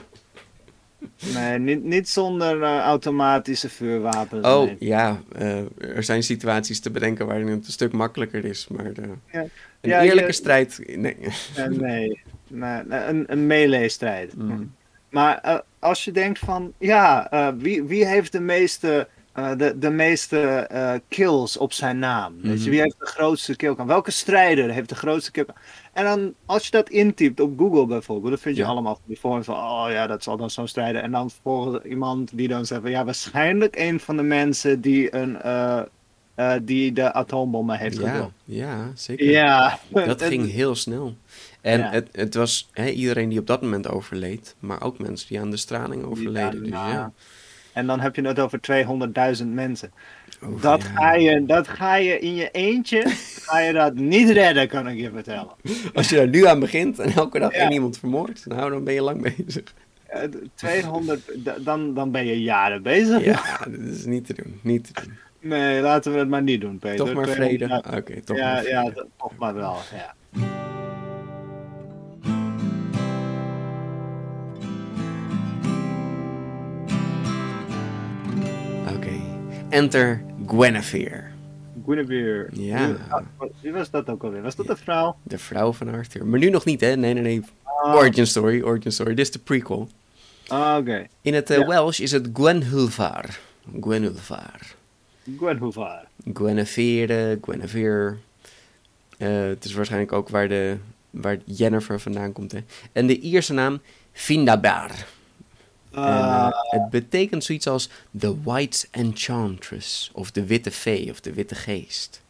[1.33, 4.47] Nee, niet, niet zonder eh, automatische vuurwapens.
[4.47, 4.75] oh, nee.
[4.79, 5.21] ja.
[5.35, 5.57] eh,
[5.95, 8.67] er zijn situaties te bedenken waarin het een stuk makkelijker is.
[8.67, 9.03] Maar Ja.
[9.31, 9.49] een
[9.81, 10.79] Ja, eerlijke je- strijd...
[10.85, 10.97] Nee.
[10.97, 11.69] Nee.
[11.69, 14.35] nee, nee, een, een melee-strijd.
[14.37, 14.73] Mm.
[15.09, 19.77] Maar eh, als je denkt van, ja, eh, wie, wie heeft de meeste, eh, de,
[19.79, 22.33] de meeste kills op zijn naam?
[22.41, 22.69] Weet je, Mhm.
[22.69, 23.87] wie heeft de grootste killcam?
[23.87, 25.55] Welke strijder heeft de grootste killcam?
[25.93, 28.67] En dan, als je dat intypt op Google bijvoorbeeld, dan vind je Ja.
[28.67, 31.01] allemaal van die vormen van, oh ja, dat zal dan zo'n strijder.
[31.01, 35.15] En dan volgens iemand die dan zegt van, ja, waarschijnlijk een van de mensen die,
[35.15, 35.37] een,
[36.63, 39.29] die de atoombommen heeft Ja, ja, zeker.
[39.29, 41.15] Ja, Dat ging heel snel.
[41.67, 41.89] En Ja.
[41.91, 45.49] het, het was hè, iedereen die op dat moment overleed, maar ook mensen die aan
[45.51, 46.63] de straling overleden.
[46.63, 46.91] Dus daarna.
[46.91, 47.11] ja.
[47.73, 48.59] En dan heb je het over
[49.41, 49.91] 200.000 mensen.
[50.43, 50.87] Oh, Dat, ja.
[50.89, 53.03] ga je, dat ga je in je eentje,
[53.41, 55.47] ga je dat niet redden, kan ik je vertellen.
[55.93, 58.93] Als je daar nu aan begint en elke dag één iemand vermoordt, nou dan ben
[58.93, 59.73] je lang bezig.
[60.07, 60.21] Eh,
[60.55, 63.23] 200, d- dan, dan ben je jaren bezig.
[63.25, 64.59] Ja, dat is niet te doen.
[64.63, 65.17] Niet te doen.
[65.39, 66.97] Nee, laten we het maar niet doen, Peter.
[67.05, 67.97] Toch maar 200 vrede.
[67.97, 68.93] Oké, toch ja, maar vrede.
[68.95, 69.75] ja, toch maar wel.
[69.95, 70.15] Ja.
[79.69, 81.23] Enter Guinevere,
[81.85, 82.47] Guinevere.
[82.53, 82.95] Ja.
[83.61, 84.41] Wie, was dat ook alweer?
[84.41, 85.15] Was dat een vrouw?
[85.23, 86.25] de vrouw van Arthur.
[86.25, 86.95] Maar nu nog niet, hè?
[86.95, 87.41] Nee, nee, nee.
[87.63, 89.09] Ah, Origin story, origin story.
[89.15, 89.89] Dit is de prequel.
[90.47, 91.07] ah, Oké.
[91.21, 91.67] In het eh, Ja.
[91.67, 93.39] Welsh is het Gwenhulvar.
[93.81, 94.59] Gwenhulvar.
[95.37, 96.07] Gwenhulvar.
[96.33, 98.15] Guinevere, Guinevere.
[99.17, 100.77] Eh, het is waarschijnlijk ook waar, de,
[101.09, 102.51] waar Jennifer vandaan komt.
[102.51, 102.59] Hè.
[102.91, 104.91] En de Ierse naam Findabar.
[105.97, 107.89] En, Ah, eh, het betekent zoiets als
[108.19, 110.09] The White Enchantress.
[110.13, 112.21] Of de Witte Fee of de Witte Geest.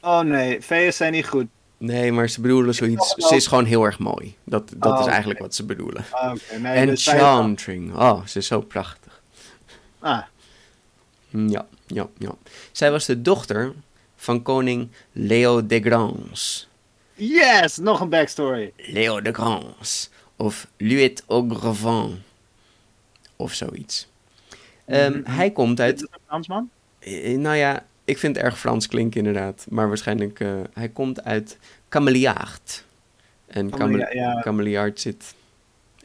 [0.00, 1.46] oh nee, feeën zijn niet goed.
[1.76, 3.14] Nee, maar ze bedoelen zoiets.
[3.16, 4.34] Ze is gewoon heel erg mooi.
[4.44, 5.10] Dat, dat Oh, is oké.
[5.10, 6.04] eigenlijk wat ze bedoelen.
[6.10, 7.94] Ah, nee, dus Enchanting.
[7.96, 9.22] Oh, ze is zo prachtig.
[9.98, 10.22] Ah,
[11.28, 12.32] Ja, ja, ja.
[12.72, 13.72] Zij was de dochter
[14.16, 16.64] van koning Leo de Grance.
[17.14, 18.72] yes, nog een backstory.
[18.76, 20.08] Leo de Grance.
[20.36, 22.18] Of Luit Ogrevant.
[23.40, 24.08] Of zoiets.
[24.84, 25.30] Ehm, Mhm.
[25.30, 25.94] Hij komt uit...
[25.96, 26.70] is een Fransman?
[26.98, 29.66] eh, nou ja, ik vind het erg Frans klinken inderdaad.
[29.68, 30.40] Maar waarschijnlijk...
[30.40, 32.84] eh, hij komt uit Cameliard.
[33.46, 34.40] En Camelia- Camel- ja.
[34.40, 35.34] Cameliard zit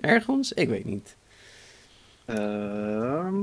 [0.02, 0.54] ergens?
[0.54, 1.16] Ik weet niet.
[2.26, 3.34] Ehm,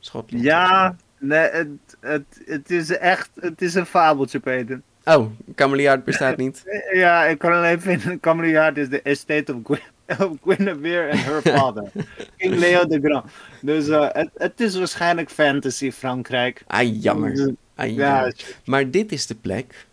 [0.00, 0.44] Schotland.
[0.44, 1.68] ja, nee, het,
[2.00, 4.80] het, het is echt, het is een fabeltje, Peter.
[5.04, 6.62] Oh, Cameliard bestaat niet.
[6.92, 9.78] Ja, ik kan alleen vinden, Cameliard is de estate of,
[10.20, 11.90] of Guinevere en her father.
[12.36, 13.24] King Leo de Grand.
[13.60, 16.62] Dus eh, het, het is waarschijnlijk fantasy Frankrijk.
[16.66, 17.30] Ah, jammer.
[17.74, 18.56] Ah, Ja, jammer.
[18.64, 19.86] Maar dit is de plek,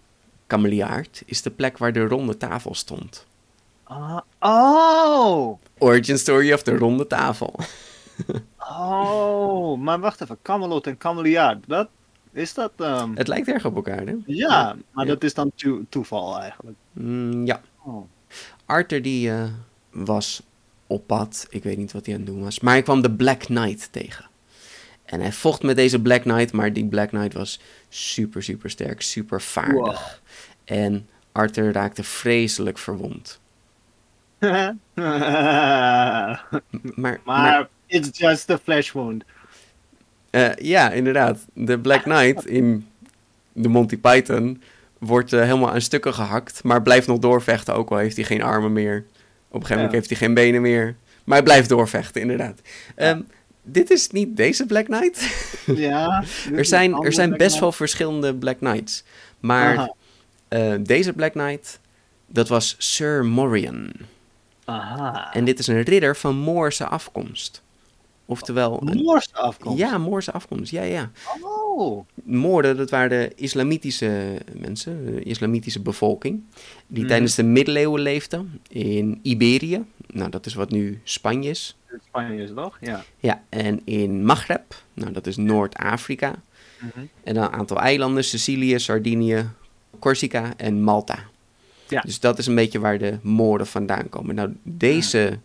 [0.48, 3.26] Cameliard, is de plek waar de ronde tafel stond.
[3.84, 5.60] Ah, oh!
[5.78, 7.56] Origin story of de ronde tafel.
[8.70, 11.88] Oh, maar wacht even, Camelot en Cameliard, dat,
[12.32, 12.72] is dat...
[12.78, 14.16] ehm, Het lijkt erg op elkaar, hè?
[14.26, 15.12] ja, maar Ja.
[15.12, 16.78] dat is dan to- toeval eigenlijk.
[16.92, 17.62] Mm, ja.
[17.84, 18.04] Oh.
[18.66, 19.44] Arthur die eh,
[19.94, 20.42] was
[20.88, 21.48] op pad.
[21.50, 22.60] Ik weet niet wat hij aan het doen was.
[22.60, 24.26] Maar hij kwam de Black Knight tegen.
[25.06, 26.52] En hij vocht met deze Black Knight.
[26.54, 29.02] Maar die Black Knight was super, super sterk.
[29.02, 30.22] Super vaardig.
[30.66, 33.40] En Arthur raakte vreselijk verwond.
[34.96, 36.48] Maar,
[36.96, 39.24] maar, maar it's just a flesh wound.
[40.30, 41.46] eh, ja, inderdaad.
[41.54, 42.88] De Black Knight in
[43.54, 44.62] de Monty Python
[44.98, 46.64] wordt eh, helemaal aan stukken gehakt.
[46.64, 47.76] Maar blijft nog doorvechten.
[47.76, 49.06] Ook al heeft hij geen armen meer.
[49.54, 49.98] Op een gegeven moment Ja.
[49.98, 50.96] heeft hij geen benen meer.
[51.24, 52.62] Maar hij blijft doorvechten, inderdaad.
[52.96, 53.22] Ehm,
[53.62, 55.22] dit is niet deze Black Knight.
[55.66, 56.24] Ja.
[56.56, 59.04] er zijn, er zijn best wel verschillende Black Knights.
[59.40, 59.94] Maar
[60.48, 61.80] eh, deze Black Knight,
[62.28, 63.92] dat was Sir Morion.
[64.66, 65.34] Aha.
[65.34, 67.63] En dit is een ridder van Moorse afkomst.
[68.26, 69.78] Oftewel, Moorse afkomst.
[69.80, 70.72] ja, Moorse afkomst.
[70.72, 71.12] Ja, ja.
[71.42, 72.06] Oh.
[72.24, 76.44] Moorden, dat waren de islamitische mensen, de islamitische bevolking,
[76.88, 77.08] die Mhm.
[77.08, 79.84] tijdens de middeleeuwen leefden in Iberië.
[80.08, 81.78] Nou, dat is wat nu Spanje is.
[82.08, 82.78] Spanje is toch?
[82.82, 83.04] Ja.
[83.20, 86.36] Ja, en in Maghreb, nou, dat is Noord-Afrika.
[86.80, 87.00] Mhm.
[87.24, 89.50] En dan een aantal eilanden, Sicilië, Sardinië,
[90.00, 91.20] Corsica en Malta.
[91.88, 92.02] Ja.
[92.02, 94.36] Dus dat is een beetje waar de moorden vandaan komen.
[94.36, 95.40] Nou, deze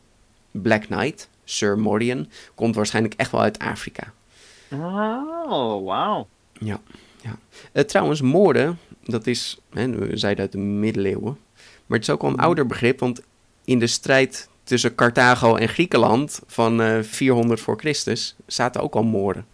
[0.50, 4.12] Black Knight, Sir Morian, komt waarschijnlijk echt wel uit Afrika.
[4.72, 6.26] Oh, wauw.
[6.52, 6.80] Ja,
[7.22, 7.38] ja.
[7.72, 11.38] Eh, trouwens, moorden, dat is, hè, we zeiden uit de middeleeuwen,
[11.86, 13.20] maar het is ook wel een ouder begrip, want
[13.64, 19.02] in de strijd tussen Carthago en Griekenland van eh, 400 voor Christus zaten ook al
[19.04, 19.46] moorden.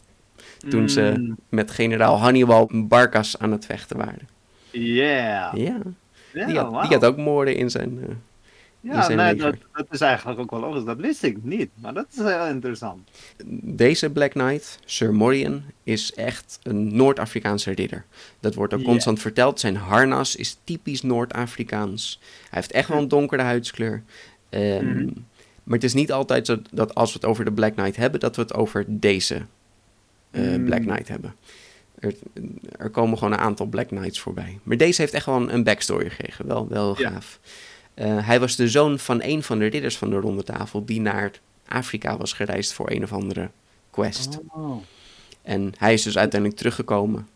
[0.68, 4.28] Toen ze Mm, met generaal Hannibal Barcas aan het vechten waren.
[4.70, 5.54] Yeah.
[5.56, 5.78] Ja,
[6.46, 6.82] die, had, wauw.
[6.82, 7.98] die had ook moorden in zijn...
[8.02, 8.14] eh,
[8.84, 10.84] Ja, nee, dat, dat is eigenlijk ook wel logisch.
[10.84, 11.70] Dat wist ik niet.
[11.80, 13.10] Maar dat is heel interessant.
[13.62, 18.04] Deze Black Knight, Sir Morian, is echt een Noord-Afrikaanse ridder.
[18.40, 19.60] Dat wordt ook constant verteld.
[19.60, 22.18] Zijn harnas is typisch Noord-Afrikaans.
[22.22, 24.02] Hij heeft echt wel een donkere huidskleur.
[24.48, 25.08] Ehm, Mhm.
[25.64, 28.20] Maar het is niet altijd zo dat als we het over de Black Knight hebben,
[28.20, 29.42] dat we het over deze
[30.30, 30.64] eh, Mm.
[30.64, 31.34] Black Knight hebben.
[31.98, 32.14] Er,
[32.76, 34.58] er komen gewoon een aantal Black Knights voorbij.
[34.62, 36.46] Maar deze heeft echt wel een, een backstory gekregen.
[36.46, 37.10] Wel, wel Ja.
[37.10, 37.38] gaaf.
[37.94, 40.84] Eh, hij was de zoon van een van de ridders van de Ronde Tafel...
[40.84, 41.30] die naar
[41.68, 43.50] Afrika was gereisd voor een of andere
[43.90, 44.38] quest.
[44.48, 44.82] Oh.
[45.42, 47.28] En hij is dus uiteindelijk teruggekomen...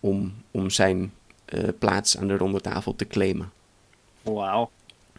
[0.00, 1.12] om, om zijn
[1.44, 3.52] eh, plaats aan de Ronde Tafel te claimen.
[4.22, 4.70] Wauw.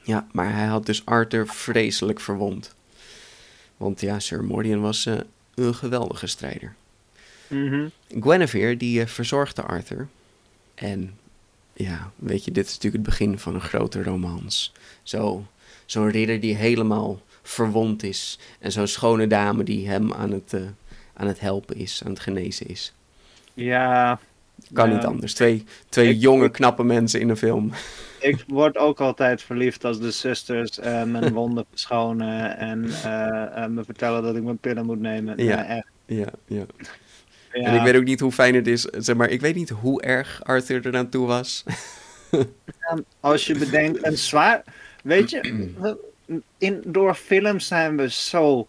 [0.04, 2.76] Ja, maar hij had dus Arthur vreselijk verwond.
[3.78, 5.18] Want ja, Sir Mordian was eh,
[5.56, 6.76] een geweldige strijder.
[7.48, 7.88] Mhm.
[8.10, 10.08] Guinevere die verzorgde Arthur.
[10.76, 11.18] En
[11.76, 14.74] ja, weet je, dit is natuurlijk het begin van een grote romans.
[15.04, 15.46] Zo,
[15.86, 18.40] zo'n ridder die helemaal verwond is.
[18.60, 20.62] En zo'n schone dame die hem aan het, eh,
[21.14, 22.94] aan het helpen is, aan het genezen is.
[23.54, 24.20] Ja.
[24.74, 25.34] Kan niet anders.
[25.34, 27.72] Twee, twee Ik- jonge, knappe mensen in een film.
[28.20, 33.84] Ik word ook altijd verliefd als de zusters eh, mijn wonden verschonen en eh, me
[33.86, 35.44] vertellen dat ik mijn pillen moet nemen.
[35.44, 35.66] Ja.
[35.66, 35.88] Echt.
[36.06, 36.66] Ja, ja.
[37.56, 37.66] Ja.
[37.66, 38.82] En ik weet ook niet hoe fijn het is.
[38.82, 41.64] Zeg maar, ik weet niet hoe erg Arthur er aan toe was.
[43.20, 44.64] Als je bedenkt, een zwaar.
[45.04, 45.70] Weet je,
[46.58, 48.68] in, door films zijn we zo,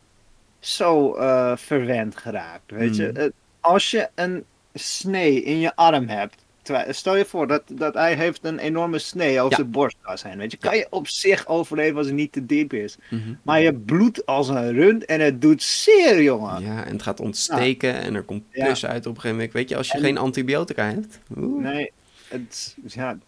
[0.58, 2.70] zo eh, verwend geraakt.
[2.70, 3.16] Weet je, Mm.
[3.16, 3.26] Eh,
[3.60, 6.44] als je een snee in je arm hebt.
[6.88, 9.56] Stel je voor dat, dat hij heeft een enorme snee over Ja.
[9.56, 10.38] zijn borstkas heen.
[10.38, 12.96] Weet je, kan je op zich overleven als het niet te diep is.
[13.10, 13.20] Mhm.
[13.42, 16.62] Maar je bloedt als een rund en het doet zeer, jongen.
[16.62, 18.66] Ja, en het gaat ontsteken en er komt Ja.
[18.66, 19.52] pus uit op een gegeven moment.
[19.52, 21.18] Weet je, als je En- geen antibiotica hebt.
[21.36, 21.62] oeh.
[21.62, 21.92] Nee,
[22.28, 23.18] het, ja,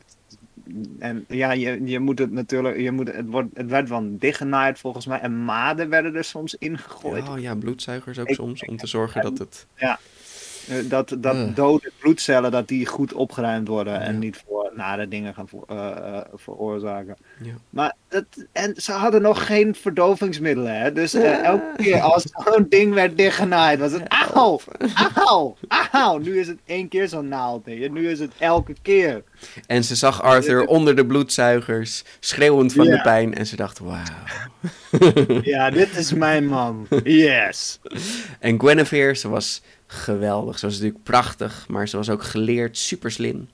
[0.99, 4.79] en ja, je, je moet het natuurlijk, je moet, het, wordt, het werd wel dichtgenaaid
[4.79, 5.21] volgens mij.
[5.21, 7.29] En maden werden er soms ingegooid.
[7.29, 9.67] Oh ja, bloedzuigers ook Ik- soms, om te zorgen dat het...
[9.75, 9.95] Eh,
[10.89, 11.55] Dat, dat Ugh.
[11.55, 14.01] dode bloedcellen, dat die goed opgeruimd worden Ja.
[14.01, 17.17] en niet voor nare dingen gaan voor, eh, eh, veroorzaken.
[17.43, 17.53] Ja.
[17.71, 20.93] Maar dat, en ze hadden nog geen verdovingsmiddelen, hè?
[20.93, 24.03] Dus eh, elke keer als zo'n ding werd dichtgenaaid, was het
[24.35, 24.61] auw,
[25.15, 25.57] auw,
[25.91, 26.19] auw.
[26.19, 27.73] Nu is het één keer zo'n naald, hè.
[27.75, 29.23] Nu is het elke keer.
[29.67, 33.35] En ze zag Arthur onder de bloedzuigers, schreeuwend van de pijn.
[33.35, 34.03] En ze dacht, wauw.
[35.43, 36.87] Ja, dit is mijn man.
[37.05, 37.81] Yes.
[38.41, 40.59] En Guinevere, ze was geweldig.
[40.59, 43.49] Ze was natuurlijk prachtig, maar ze was ook geleerd, super slim.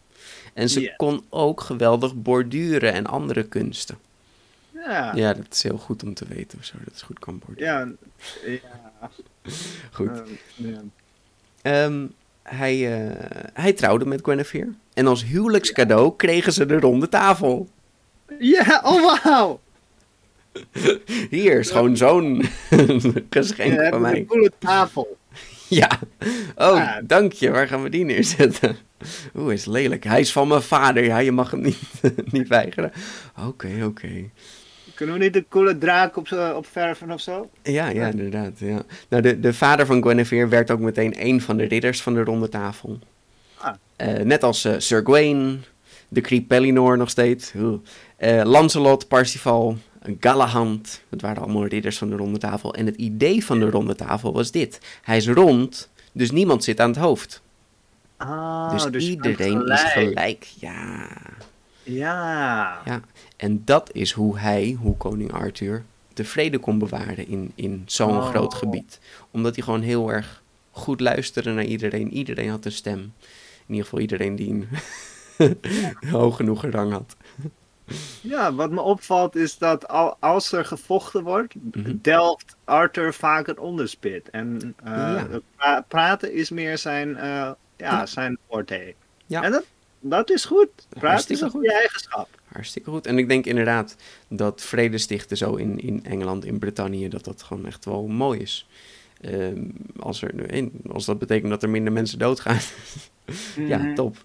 [0.53, 3.99] En ze kon ook geweldig borduren en andere kunsten.
[4.74, 5.12] Ja.
[5.14, 7.99] Ja, dat is heel goed om te weten of zo, dat ze goed kan borduren.
[8.45, 8.51] Ja.
[8.51, 9.11] ja.
[9.93, 10.11] Goed.
[11.62, 11.85] eh.
[11.85, 12.07] Ehm,
[12.43, 14.72] hij, eh, hij trouwde met Guinevere.
[14.95, 17.68] En als huwelijkscadeau kregen ze de ronde tafel.
[18.39, 19.61] Ja, oh wauw.
[21.30, 22.45] Hier is gewoon zo'n
[23.30, 24.16] geschenk van mij.
[24.16, 25.16] een coole tafel.
[25.68, 25.90] Ja.
[26.56, 27.00] Oh, Ja.
[27.04, 27.50] dank je.
[27.50, 28.76] Waar gaan we die neerzetten?
[29.36, 30.04] Oeh, is lelijk.
[30.04, 31.04] Hij is van mijn vader.
[31.04, 31.78] Ja, je mag hem niet,
[32.30, 32.92] niet weigeren.
[33.46, 34.08] Oké, oké.
[34.94, 37.50] Kunnen we niet een coole draak op, op verven of zo?
[37.62, 38.52] Ja, ja, inderdaad.
[38.58, 38.82] Ja.
[39.08, 42.22] Nou, de, de vader van Guinevere werd ook meteen een van de ridders van de
[42.24, 42.98] ronde tafel.
[43.58, 43.74] Ah.
[43.96, 45.64] Eh, net als eh, Sir Gawain,
[46.08, 47.52] de Kriep Pellinor nog steeds.
[47.56, 47.78] Oeh.
[48.16, 49.76] Eh, Lancelot, Parsifal,
[50.20, 51.02] Galahad.
[51.09, 52.74] Het waren allemaal ridders van de ronde tafel.
[52.74, 54.80] En het idee van de ronde tafel was dit.
[55.02, 57.42] Hij is rond, dus niemand zit aan het hoofd.
[58.16, 60.44] Ah, dus, bent iedereen is gelijk.
[60.59, 61.09] Ja.
[61.82, 62.80] Ja.
[62.84, 63.00] ja.
[63.36, 65.84] En dat is hoe hij, hoe koning Arthur,
[66.14, 68.28] de vrede kon bewaren in, in zo'n Oh.
[68.28, 69.00] groot gebied.
[69.30, 72.12] Omdat hij gewoon heel erg goed luisterde naar iedereen.
[72.12, 72.98] Iedereen had een stem.
[73.66, 74.68] In ieder geval iedereen die een
[76.11, 77.16] hoog genoeg rang had.
[78.20, 81.97] Ja, wat me opvalt is dat al, als er gevochten wordt, Mhm.
[82.03, 84.30] delft Arthur vaak het onderspit.
[84.30, 85.28] En eh, Ja.
[85.57, 88.07] pra- praten is meer zijn, eh, ja, Ja.
[88.07, 88.95] zijn forte.
[89.26, 89.43] Ja.
[89.43, 89.64] En dat,
[90.01, 90.68] dat is goed.
[90.89, 91.61] Praten is een goed.
[91.61, 92.28] goede eigenschap.
[92.45, 93.07] Hartstikke goed.
[93.07, 93.97] En ik denk inderdaad
[94.28, 98.41] dat vrede stichten zo in, in Engeland, in Brittannië, dat dat gewoon echt wel mooi
[98.41, 98.66] is.
[99.20, 99.62] Ehm,
[99.99, 100.32] als, er,
[100.93, 102.59] als dat betekent dat er minder mensen doodgaan.
[103.57, 103.95] ja, Mhm.
[103.95, 104.16] top.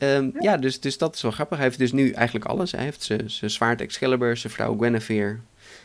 [0.00, 1.56] Ehm, ja, dus, dus dat is wel grappig.
[1.56, 2.72] Hij heeft dus nu eigenlijk alles.
[2.72, 5.36] Hij heeft zijn zwaard Excalibur, zijn vrouw Guinevere.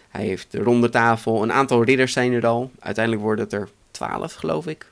[0.09, 1.43] Hij heeft de ronde tafel.
[1.43, 2.71] Een aantal ridders zijn er al.
[2.79, 4.91] Uiteindelijk worden het er twaalf, geloof ik.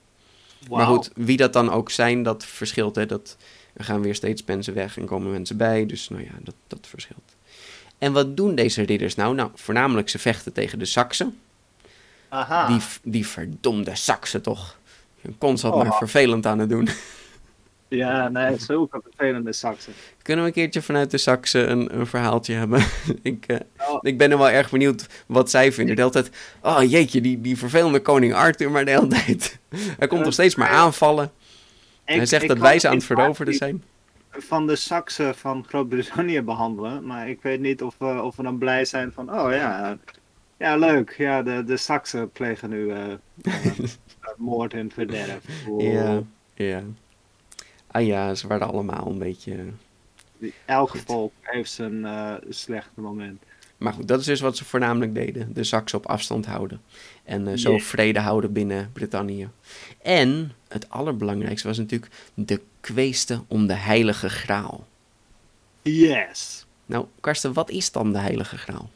[0.70, 2.96] Maar goed, wie dat dan ook zijn, dat verschilt.
[2.96, 3.06] Hè?
[3.06, 3.38] Dat,
[3.74, 5.86] er gaan weer steeds mensen weg en komen mensen bij.
[5.86, 7.36] Dus nou ja, dat, dat verschilt.
[7.98, 9.36] En wat doen deze ridders nou?
[9.36, 11.38] Nou, voornamelijk ze vechten tegen de Saksen.
[12.30, 12.68] Aha.
[12.68, 14.78] Die, die verdomde Saksen toch.
[15.38, 15.84] Constant Oh.
[15.84, 16.90] maar vervelend aan het doen.
[17.96, 19.94] Ja, nee, zulke vervelende saxen.
[20.22, 22.84] Kunnen we een keertje vanuit de Saksen een, een verhaaltje hebben?
[23.22, 23.58] ik, eh,
[23.90, 23.98] Oh.
[24.02, 25.96] ik ben er wel erg benieuwd wat zij vinden.
[25.96, 26.30] De hele tijd,
[26.62, 29.60] oh jeetje, die, die vervelende koning Arthur maar de hele tijd.
[30.00, 31.32] Hij komt Eh, nog steeds maar aanvallen.
[32.06, 33.84] Ik- Hij zegt dat wij ze aan het veroveren zijn.
[34.30, 37.06] Van de Saksen van Groot-Brittannië behandelen.
[37.06, 39.98] Maar ik weet niet of we, of we dan blij zijn van, oh ja,
[40.58, 41.16] ja leuk.
[41.18, 43.02] Ja, de, de Saksen plegen nu eh,
[44.38, 45.40] moord en verderf.
[45.78, 46.22] Ja,
[46.56, 46.82] ja.
[47.94, 49.66] Ah ja, ze waren allemaal een beetje...
[50.38, 53.42] Die- Elk volk heeft zijn eh, slechte moment.
[53.78, 55.54] Maar goed, dat is dus wat ze voornamelijk deden.
[55.54, 56.82] De Saksen op afstand houden.
[57.24, 59.50] En eh, zo vrede houden binnen Brittannië.
[60.02, 64.88] En het allerbelangrijkste was natuurlijk de kweeste om de heilige graal.
[65.82, 66.66] Yes!
[66.86, 68.90] Nou, Karsten, wat is dan de heilige graal?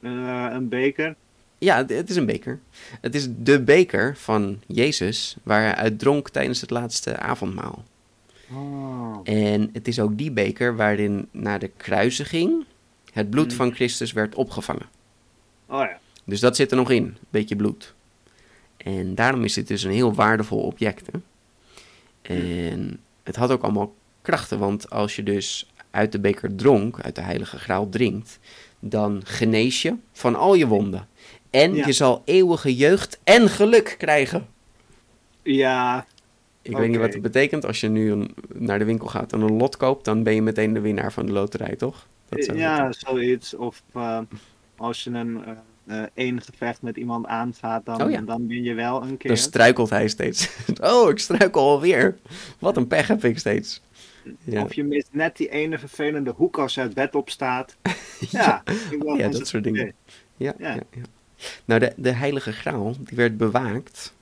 [0.00, 1.14] Eh, een beker.
[1.58, 2.60] Ja, het is een beker.
[3.00, 7.84] Het is de beker van Jezus waar hij uit dronk tijdens het laatste avondmaal.
[8.52, 9.20] Oh.
[9.24, 12.64] En het is ook die beker waarin na de kruisiging
[13.12, 13.56] het bloed Mm.
[13.56, 14.86] van Christus werd opgevangen.
[15.66, 15.98] oh ja.
[16.24, 17.94] Dus dat zit er nog in, een beetje bloed.
[18.76, 21.08] En daarom is dit dus een heel waardevol object.
[21.12, 21.18] Hè?
[22.22, 27.14] En het had ook allemaal krachten, want als je dus uit de beker dronk, uit
[27.14, 28.38] de heilige graal drinkt,
[28.80, 31.08] dan genees je van al je wonden.
[31.50, 31.86] En Ja.
[31.86, 34.46] je zal eeuwige jeugd en geluk krijgen.
[35.42, 36.06] Ja,
[36.64, 37.66] Ik weet niet wat het betekent.
[37.66, 40.42] Als je nu een- naar de winkel gaat en een lot koopt, dan ben je
[40.42, 42.06] meteen de winnaar van de loterij, toch?
[42.28, 43.54] Dat zou ja, zoiets.
[43.54, 44.18] Of eh,
[44.76, 45.42] als je een
[45.86, 48.20] eh, één gevecht met iemand aangaat, dan, Oh ja.
[48.20, 49.28] dan ben je wel een keer.
[49.30, 50.50] Dan struikelt hij steeds.
[50.80, 52.16] oh, ik struikel alweer.
[52.58, 53.80] Wat een pech heb ik steeds.
[54.44, 57.76] Ja, Of je mist net die ene vervelende hoek als je uit bed opstaat.
[58.30, 58.62] ja,
[59.16, 59.92] ja dat soort dingen.
[60.36, 60.54] Ja.
[60.58, 60.78] Ja,
[61.64, 64.14] Nou, de, de heilige graal, die werd bewaakt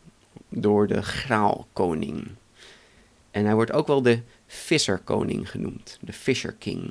[0.52, 2.28] door de graalkoning.
[3.30, 5.98] En hij wordt ook wel de visserkoning genoemd.
[6.00, 6.90] De Fisher King.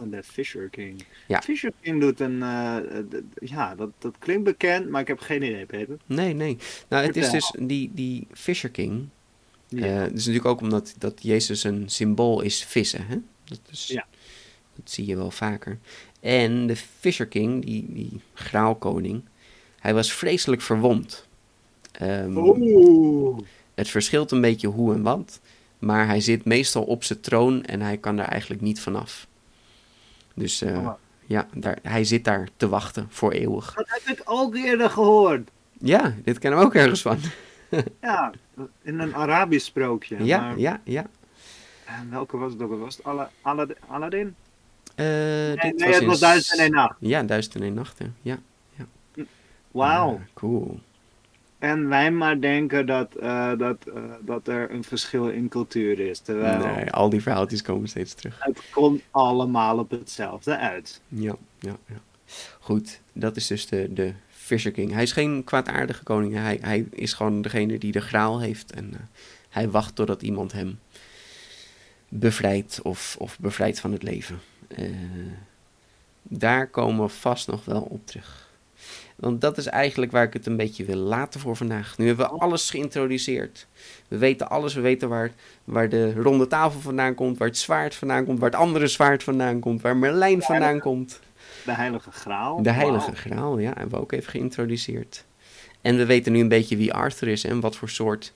[0.00, 1.04] Oh, de Fisher King.
[1.28, 1.40] Ja.
[1.42, 2.42] Fisher King doet een.
[2.42, 2.76] eh,
[3.34, 5.96] ja, dat, dat klinkt bekend, maar ik heb geen idee, Peter.
[6.06, 6.56] Nee, nee.
[6.88, 9.08] Nou, het is dus die, die Fisher King.
[9.68, 9.86] Ja.
[9.86, 13.06] eh, het is natuurlijk ook omdat dat Jezus een symbool is vissen.
[13.06, 13.16] Hè?
[13.44, 14.06] Dat, is, Ja.
[14.76, 15.78] dat zie je wel vaker.
[16.20, 19.22] En de Fisher King, die, die graalkoning,
[19.80, 21.28] hij was vreselijk verwond.
[21.92, 23.38] Ehm, Oeh.
[23.74, 25.40] Het verschilt een beetje hoe en wat.
[25.78, 29.26] Maar hij zit meestal op zijn troon en hij kan daar eigenlijk niet vanaf.
[30.34, 30.92] Dus eh, Oh.
[31.26, 33.74] ja, daar, hij zit daar te wachten voor eeuwig.
[33.74, 35.50] Dat heb ik ook eerder gehoord.
[35.78, 37.18] Ja, dit kennen we ook ergens van.
[38.00, 38.32] Ja,
[38.82, 40.24] in een Arabisch sprookje.
[40.24, 41.06] Ja, maar- ja, ja.
[41.84, 42.78] En welke was het ook?
[42.78, 44.34] Was het Alla- Alla- Aladdin?
[44.94, 46.96] Eh, Nee, dit nee, het in was Duizend en Nacht.
[46.98, 48.16] Ja, Duizend en één nachten.
[48.22, 48.38] Ja.
[49.70, 50.08] Wauw.
[50.14, 50.80] Ah, cool.
[51.62, 56.18] En wij maar denken dat, eh, dat, eh, dat er een verschil in cultuur is.
[56.18, 58.36] Terwijl Nee, al die verhaaltjes komen steeds terug.
[58.40, 61.00] het komt allemaal op hetzelfde uit.
[61.08, 62.00] Ja, ja, ja.
[62.60, 64.92] Goed, dat is dus de, de Fisher King.
[64.92, 66.34] Hij is geen kwaadaardige koning.
[66.34, 68.72] Hij, hij is gewoon degene die de graal heeft.
[68.72, 69.00] En eh,
[69.48, 70.78] hij wacht totdat iemand hem
[72.08, 74.40] bevrijdt of, of bevrijdt van het leven.
[76.22, 78.50] Daar komen we vast nog wel op terug.
[79.22, 81.98] Want dat is eigenlijk waar ik het een beetje wil laten voor vandaag.
[81.98, 83.66] Nu hebben we alles geïntroduceerd.
[84.08, 84.74] We weten alles.
[84.74, 85.32] We weten waar,
[85.64, 87.38] waar de ronde tafel vandaan komt.
[87.38, 88.38] Waar het zwaard vandaan komt.
[88.38, 89.82] Waar het andere zwaard vandaan komt.
[89.82, 91.20] Waar Merlijn vandaan komt.
[91.64, 92.62] De Heilige Graal.
[92.62, 93.14] De Heilige.
[93.14, 95.24] Graal, ja, hebben we ook even geïntroduceerd.
[95.80, 98.32] En we weten nu een beetje wie Arthur is en wat voor soort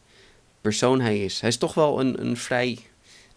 [0.61, 1.41] persoon hij is.
[1.41, 2.79] Hij is toch wel een, een vrij,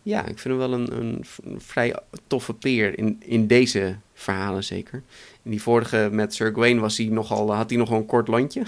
[0.09, 1.25] ja, ik vind hem wel een, een,
[1.59, 1.95] vrij
[2.27, 5.03] toffe peer in, in deze verhalen zeker.
[5.43, 8.63] In die vorige met Sir Gawain was hij nogal, had hij nogal een kort lontje.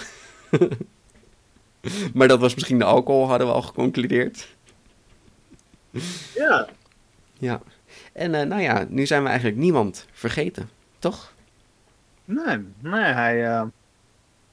[2.13, 4.55] maar dat was misschien de alcohol, hadden we al geconcludeerd.
[6.35, 6.67] Ja.
[7.37, 7.61] Ja.
[8.13, 10.69] En eh, nou ja, nu zijn we eigenlijk niemand vergeten,
[10.99, 11.33] toch?
[12.25, 13.45] Nee, nee, hij...
[13.47, 13.63] eh,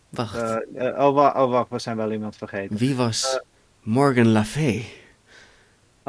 [0.09, 0.57] Wacht, eh,
[0.89, 2.77] eh, oh, wa- oh, wacht, we zijn wel iemand vergeten.
[2.77, 3.41] wie was
[3.83, 4.85] Morgan Lafay?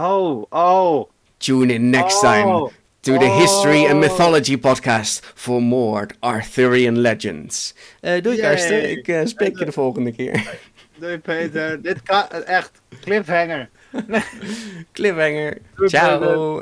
[0.02, 1.10] Oh, oh.
[1.39, 2.28] Tune in next Oh.
[2.28, 2.70] time
[3.02, 4.00] to the History and Oh.
[4.08, 7.74] Mythology podcast for more Arthurian legends.
[8.02, 8.38] Eh doei.
[8.38, 10.43] Karsten, ik eh, spreek je de volgende keer.
[11.00, 12.72] Doei Peter, dit kan echt
[13.02, 13.70] cliffhanger.
[14.93, 16.62] Cliffhanger, Doei, ciao.